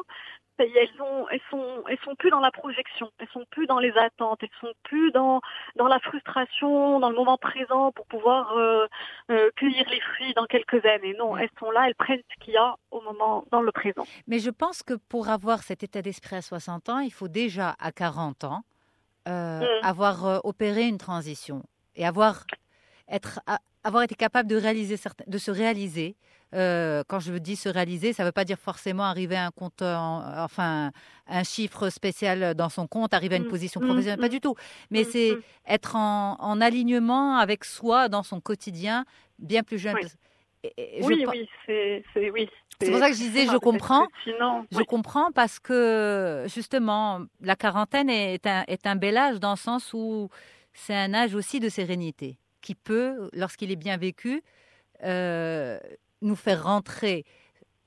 elles 0.60 1.02
ont, 1.02 1.28
elles 1.30 1.42
sont, 1.50 1.84
elles 1.88 2.00
sont 2.04 2.16
plus 2.16 2.30
dans 2.30 2.40
la 2.40 2.52
projection, 2.52 3.10
elles 3.20 3.28
sont 3.34 3.46
plus 3.50 3.68
dans 3.68 3.80
les 3.80 3.96
attentes, 3.98 4.40
elles 4.42 4.50
sont 4.60 4.74
plus 4.84 5.12
dans 5.12 5.42
dans 5.76 5.88
la 5.88 6.00
frustration, 6.00 7.00
dans 7.00 7.10
le 7.10 7.16
moment 7.16 7.38
présent 7.38 7.92
pour 7.92 8.06
pouvoir 8.08 8.56
euh, 8.58 8.88
euh, 9.32 9.50
cueillir 9.56 9.86
les 9.90 10.00
fruits 10.02 10.34
dans 10.34 10.46
quelques 10.46 10.86
années. 10.86 11.16
Non, 11.18 11.38
elles 11.38 11.50
sont 11.60 11.72
là, 11.72 11.88
elles 11.88 11.96
prennent 11.96 12.22
ce 12.34 12.44
qu'il 12.44 12.54
y 12.54 12.58
a 12.58 12.76
au 12.92 13.02
moment 13.02 13.46
dans 13.52 13.62
le 13.62 13.72
présent. 13.72 14.06
Mais 14.28 14.40
je 14.40 14.50
pense 14.50 14.84
que 14.84 14.94
pour 14.94 15.30
avoir 15.30 15.64
cet 15.64 15.84
état 15.84 16.02
d'esprit 16.02 16.36
à 16.38 16.42
60 16.42 16.90
ans, 16.90 17.00
il 17.00 17.14
faut 17.14 17.28
déjà 17.28 17.76
à 17.80 17.92
40 17.92 18.44
ans 18.44 18.62
euh, 19.28 19.60
Mm. 19.60 19.86
avoir 19.86 20.46
opéré 20.46 20.88
une 20.88 20.98
transition 20.98 21.64
et 21.96 22.06
avoir, 22.06 22.46
être, 23.10 23.40
avoir 23.84 24.04
été 24.04 24.16
capable 24.16 24.50
de, 24.50 24.56
réaliser 24.56 24.98
certains- 24.98 25.24
de 25.28 25.38
se 25.38 25.52
réaliser. 25.52 26.16
Euh, 26.56 27.04
quand 27.08 27.20
je 27.20 27.34
dis 27.34 27.56
se 27.56 27.70
réaliser, 27.70 28.12
ça 28.12 28.24
ne 28.24 28.28
veut 28.30 28.32
pas 28.32 28.44
dire 28.44 28.58
forcément 28.58 29.04
arriver 29.04 29.36
à 29.36 29.46
un 29.46 29.52
compte, 29.52 29.82
en- 29.84 30.24
enfin 30.44 30.92
un 31.28 31.44
chiffre 31.44 31.90
spécial 31.90 32.56
dans 32.56 32.70
son 32.70 32.88
compte, 32.88 33.14
arriver 33.14 33.36
à 33.36 33.38
une 33.38 33.46
Mm. 33.46 33.50
position 33.50 33.80
Mm, 33.82 33.86
professionnelle, 33.86 34.18
mm. 34.20 34.22
pas 34.22 34.30
du 34.30 34.42
tout. 34.42 34.56
Mais 34.90 35.02
Mm, 35.04 35.08
c'est 35.12 35.32
mm. 35.36 35.42
être 35.68 35.96
en, 35.96 36.36
en 36.40 36.60
alignement 36.60 37.38
avec 37.38 37.64
soi 37.66 38.10
dans 38.10 38.24
son 38.24 38.42
quotidien, 38.42 39.06
bien 39.38 39.62
plus 39.64 39.78
jeune. 39.78 39.96
Oui. 39.96 40.06
Mm. 40.06 40.08
Et- 40.64 40.98
et 40.98 41.02
je 41.04 41.08
Oui, 41.08 41.48
c'est, 41.66 42.30
oui. 42.32 42.50
C'est 42.82 42.90
pour 42.92 43.00
ça 43.00 43.10
que 43.10 43.16
je 43.16 43.20
disais, 43.22 43.46
je 43.46 43.58
comprends. 43.58 44.08
Je 44.26 44.78
Oui. 44.78 44.86
comprends 44.86 45.32
parce 45.32 45.60
que 45.60 46.46
justement, 46.48 47.22
la 47.42 47.56
quarantaine 47.56 48.10
est 48.10 48.46
un, 48.48 48.64
est 48.68 48.88
un 48.88 48.96
bel 48.96 49.18
âge 49.18 49.40
dans 49.40 49.52
le 49.52 49.58
sens 49.58 49.94
où 49.94 50.30
c'est 50.74 50.96
un 50.96 51.14
âge 51.14 51.36
aussi 51.36 51.60
de 51.60 51.70
sérénité 51.70 52.38
qui 52.62 52.76
peut, 52.76 53.30
lorsqu'il 53.34 53.72
est 53.72 53.76
bien 53.76 53.98
vécu, 53.98 54.42
euh, 55.04 55.80
nous 56.22 56.36
faire 56.36 56.64
rentrer 56.64 57.26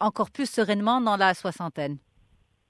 encore 0.00 0.30
plus 0.30 0.50
sereinement 0.50 1.00
dans 1.00 1.16
la 1.16 1.34
soixantaine. 1.34 1.98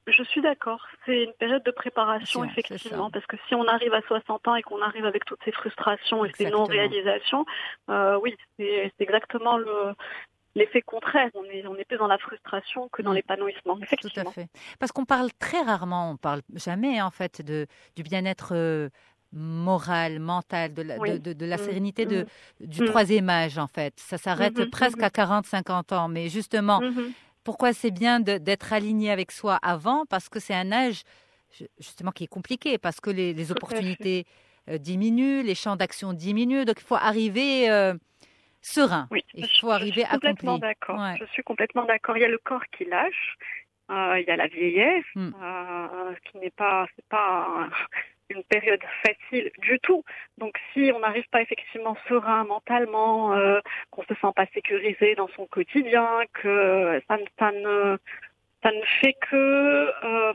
Je 0.09 0.25
suis 0.25 0.41
d'accord. 0.43 0.85
C'est 1.07 1.23
une 1.23 1.33
période 1.35 1.63
de 1.63 1.71
préparation, 1.71 2.43
effectivement, 2.43 3.09
parce 3.11 3.25
que 3.27 3.37
si 3.47 3.55
on 3.55 3.65
arrive 3.69 3.95
à 3.95 4.03
60 4.03 4.49
ans 4.49 4.57
et 4.57 4.63
qu'on 4.63 4.83
arrive 4.83 5.05
avec 5.07 5.25
toutes 5.25 5.39
ces 5.45 5.53
frustrations 5.53 6.25
et 6.25 6.33
ces 6.37 6.51
non-réalisations, 6.51 7.47
euh, 7.89 8.19
oui, 8.21 8.35
c'est 8.59 8.93
exactement 8.99 9.57
le 9.59 9.95
l'effet 10.55 10.83
contraire. 10.83 11.31
On 11.35 11.45
est, 11.45 11.67
on 11.67 11.77
est 11.77 11.85
plus 11.87 11.97
dans 11.97 12.09
la 12.09 12.19
frustration 12.19 12.89
que 12.91 13.01
dans 13.01 13.13
Mm. 13.13 13.15
l'épanouissement, 13.15 13.79
Tout 14.01 14.09
à 14.21 14.25
fait. 14.33 14.49
Parce 14.79 14.93
qu'on 14.93 15.07
parle 15.07 15.31
très 15.39 15.63
rarement, 15.63 16.11
on 16.11 16.17
parle 16.17 16.43
jamais 16.55 17.01
en 17.01 17.11
fait 17.11 17.41
de, 17.41 17.67
du 17.97 18.03
bien-être 18.03 18.53
euh, 19.35 19.39
moral, 19.39 20.19
mental, 20.21 20.75
de 20.75 20.83
la, 20.83 20.99
Oui. 20.99 21.13
de, 21.13 21.19
de- 21.19 21.33
de 21.33 21.47
la 21.47 21.57
Mm, 21.57 21.61
sérénité 21.61 22.07
de, 22.07 22.27
du 22.61 22.83
Mm. 22.83 22.87
troisième 22.87 23.29
âge 23.31 23.59
en 23.59 23.67
fait. 23.67 23.95
Ça 23.99 24.19
s'arrête 24.19 24.59
Mhm, 24.59 24.71
presque 24.71 24.99
mhm. 24.99 25.05
à 25.05 25.09
40-50 25.11 25.93
ans. 25.93 26.09
Mais 26.09 26.29
justement, 26.29 26.81
Mhm. 26.81 27.13
pourquoi 27.45 27.73
c'est 27.73 27.91
bien 27.91 28.21
d'être 28.21 28.73
aligné 28.73 29.11
avec 29.11 29.33
soi 29.33 29.59
avant? 29.63 30.05
Parce 30.07 30.29
que 30.29 30.39
c'est 30.41 30.55
un 30.55 30.71
âge 30.73 31.03
ju- 31.59 31.67
justement 31.79 32.11
qui 32.13 32.25
est 32.25 32.29
compliqué, 32.29 32.79
parce 32.79 33.01
que 33.01 33.11
les, 33.11 33.35
à 33.35 33.53
opportunités 33.53 34.27
euh, 34.69 34.79
diminuent, 34.79 35.43
les 35.43 35.55
champs 35.57 35.77
d'action 35.77 36.13
diminuent. 36.13 36.65
Donc 36.65 36.77
il 36.81 36.85
faut 36.85 36.95
arriver 36.95 37.69
euh, 37.71 37.95
serein. 38.61 39.09
Oui, 39.11 39.25
Il 39.35 39.45
je- 39.47 39.61
faut 39.61 39.69
je 39.69 39.73
arriver 39.73 40.03
suis 40.03 40.11
complètement 40.11 40.59
d'accord. 40.59 41.01
Ouais. 41.01 41.17
Je 41.19 41.25
suis 41.33 41.43
complètement 41.43 41.85
d'accord. 41.85 42.17
Il 42.17 42.21
y 42.21 42.25
a 42.25 42.29
le 42.29 42.39
corps 42.39 42.63
qui 42.77 42.85
lâche, 42.85 43.37
euh, 43.91 44.21
il 44.21 44.25
y 44.29 44.31
a 44.31 44.37
la 44.37 44.47
vieillesse, 44.47 45.05
Mm. 45.17 45.31
ce 46.15 46.31
qui 46.31 46.39
n'est 46.39 46.51
pas 46.51 46.87
une 48.33 48.43
période 48.45 48.81
facile 49.05 49.51
du 49.59 49.79
tout. 49.81 50.05
Donc, 50.39 50.55
si 50.73 50.91
on 50.95 51.01
n'arrive 51.01 51.29
pas 51.31 51.43
effectivement 51.43 51.97
serein 52.09 52.45
mentalement, 52.45 53.35
euh, 53.35 53.61
qu'on 53.91 54.03
se 54.03 54.15
sent 54.15 54.33
pas 54.35 54.47
sécurisé 54.55 55.15
dans 55.15 55.29
son 55.37 55.47
quotidien, 55.47 56.07
que 56.35 57.01
ça, 57.09 57.17
ne- 57.17 57.25
ça 57.39 57.53
ne 57.53 57.97
ça 58.65 58.71
ne 58.71 58.83
fait 59.01 59.15
que 59.29 59.35
euh, 60.05 60.33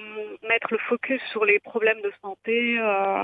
mettre 0.50 0.68
le 0.72 0.78
focus 0.90 1.22
sur 1.32 1.46
les 1.46 1.60
problèmes 1.60 2.02
de 2.02 2.12
santé 2.22 2.78
euh, 2.78 3.24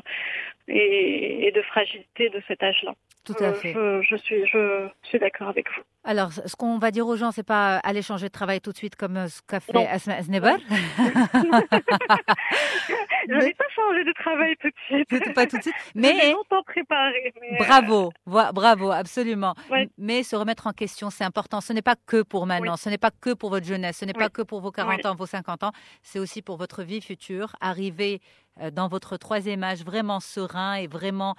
et, 0.69 1.45
et 1.47 1.51
de 1.51 1.61
fragilité 1.63 2.29
de 2.29 2.41
cet 2.47 2.63
âge-là. 2.63 2.93
Tout 3.25 3.35
à 3.41 3.47
Euh, 3.47 3.53
fait. 3.53 3.73
Je, 3.73 4.01
je 4.09 4.15
suis, 4.15 4.47
je 4.47 4.87
suis 5.03 5.19
d'accord 5.19 5.49
avec 5.49 5.67
vous. 5.75 5.81
Alors, 6.05 6.31
ce 6.31 6.55
qu'on 6.55 6.77
va 6.77 6.91
dire 6.91 7.05
aux 7.05 7.17
gens, 7.17 7.31
c'est 7.31 7.45
pas 7.45 7.79
aller 7.79 8.01
changer 8.01 8.27
de 8.27 8.31
travail 8.31 8.61
tout 8.61 8.71
de 8.71 8.77
suite 8.77 8.95
comme 8.95 9.27
ce 9.27 9.41
qu'a 9.41 9.59
fait. 9.59 9.87
Asma 9.87 10.21
Zneber. 10.21 10.55
Je 13.27 13.33
n'ai 13.33 13.53
pas 13.53 13.63
changé 13.75 14.03
de 14.03 14.13
travail 14.13 14.55
tout 14.59 14.67
de 14.69 14.75
suite. 14.87 15.33
Pas 15.33 15.45
tout 15.45 15.57
de 15.57 15.61
suite. 15.61 15.75
Mais 15.95 16.31
longtemps 16.31 16.63
préparé. 16.63 17.33
mais, 17.41 17.53
euh, 17.53 17.57
bravo, 17.65 18.11
bravo, 18.25 18.91
absolument. 18.91 19.55
Ouais. 19.69 19.89
Mais 19.97 20.23
se 20.23 20.35
remettre 20.35 20.67
en 20.67 20.73
question, 20.73 21.09
c'est 21.09 21.23
important. 21.23 21.61
Ce 21.61 21.73
n'est 21.73 21.81
pas 21.81 21.95
que 22.05 22.21
pour 22.21 22.45
maintenant, 22.45 22.77
ce 22.77 22.89
n'est 22.89 22.97
pas 22.97 23.11
que 23.11 23.33
pour 23.33 23.49
votre 23.49 23.65
jeunesse, 23.65 23.97
ce 23.97 24.05
n'est 24.05 24.13
pas 24.13 24.25
Oui. 24.25 24.31
que 24.33 24.41
pour 24.41 24.61
vos 24.61 24.71
40 24.71 24.97
Oui. 25.03 25.07
ans, 25.07 25.15
vos 25.15 25.25
50 25.25 25.63
ans, 25.63 25.71
c'est 26.01 26.19
aussi 26.19 26.41
pour 26.41 26.57
votre 26.57 26.83
vie 26.83 27.01
future. 27.01 27.55
Arriver 27.61 28.21
euh, 28.61 28.71
dans 28.71 28.87
votre 28.87 29.17
troisième 29.17 29.63
âge 29.63 29.83
vraiment 29.83 30.19
serein 30.19 30.75
et 30.75 30.87
vraiment 30.87 31.35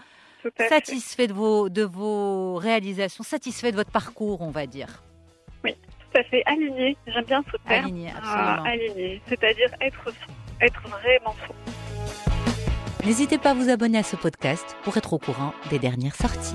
satisfait 0.68 1.26
de 1.26 1.32
vos, 1.32 1.68
de 1.70 1.82
vos 1.82 2.56
réalisations, 2.56 3.24
satisfait 3.24 3.70
de 3.72 3.76
votre 3.76 3.90
parcours, 3.90 4.42
on 4.42 4.50
va 4.50 4.66
dire. 4.66 5.02
Tout 5.62 6.20
à 6.20 6.24
fait 6.24 6.42
aligné. 6.46 6.96
J'aime 7.08 7.24
bien 7.24 7.42
ce 7.50 7.56
terme. 7.66 7.84
Aligné, 7.86 8.10
absolument. 8.16 8.62
aligné. 8.64 9.20
C'est-à-dire 9.26 9.68
être, 9.80 10.12
N'hésitez 13.04 13.38
pas 13.38 13.50
à 13.50 13.54
vous 13.54 13.68
abonner 13.68 13.98
à 13.98 14.02
ce 14.02 14.16
podcast 14.16 14.76
pour 14.82 14.96
être 14.96 15.12
au 15.12 15.18
courant 15.18 15.52
des 15.70 15.78
dernières 15.78 16.16
sorties. 16.16 16.54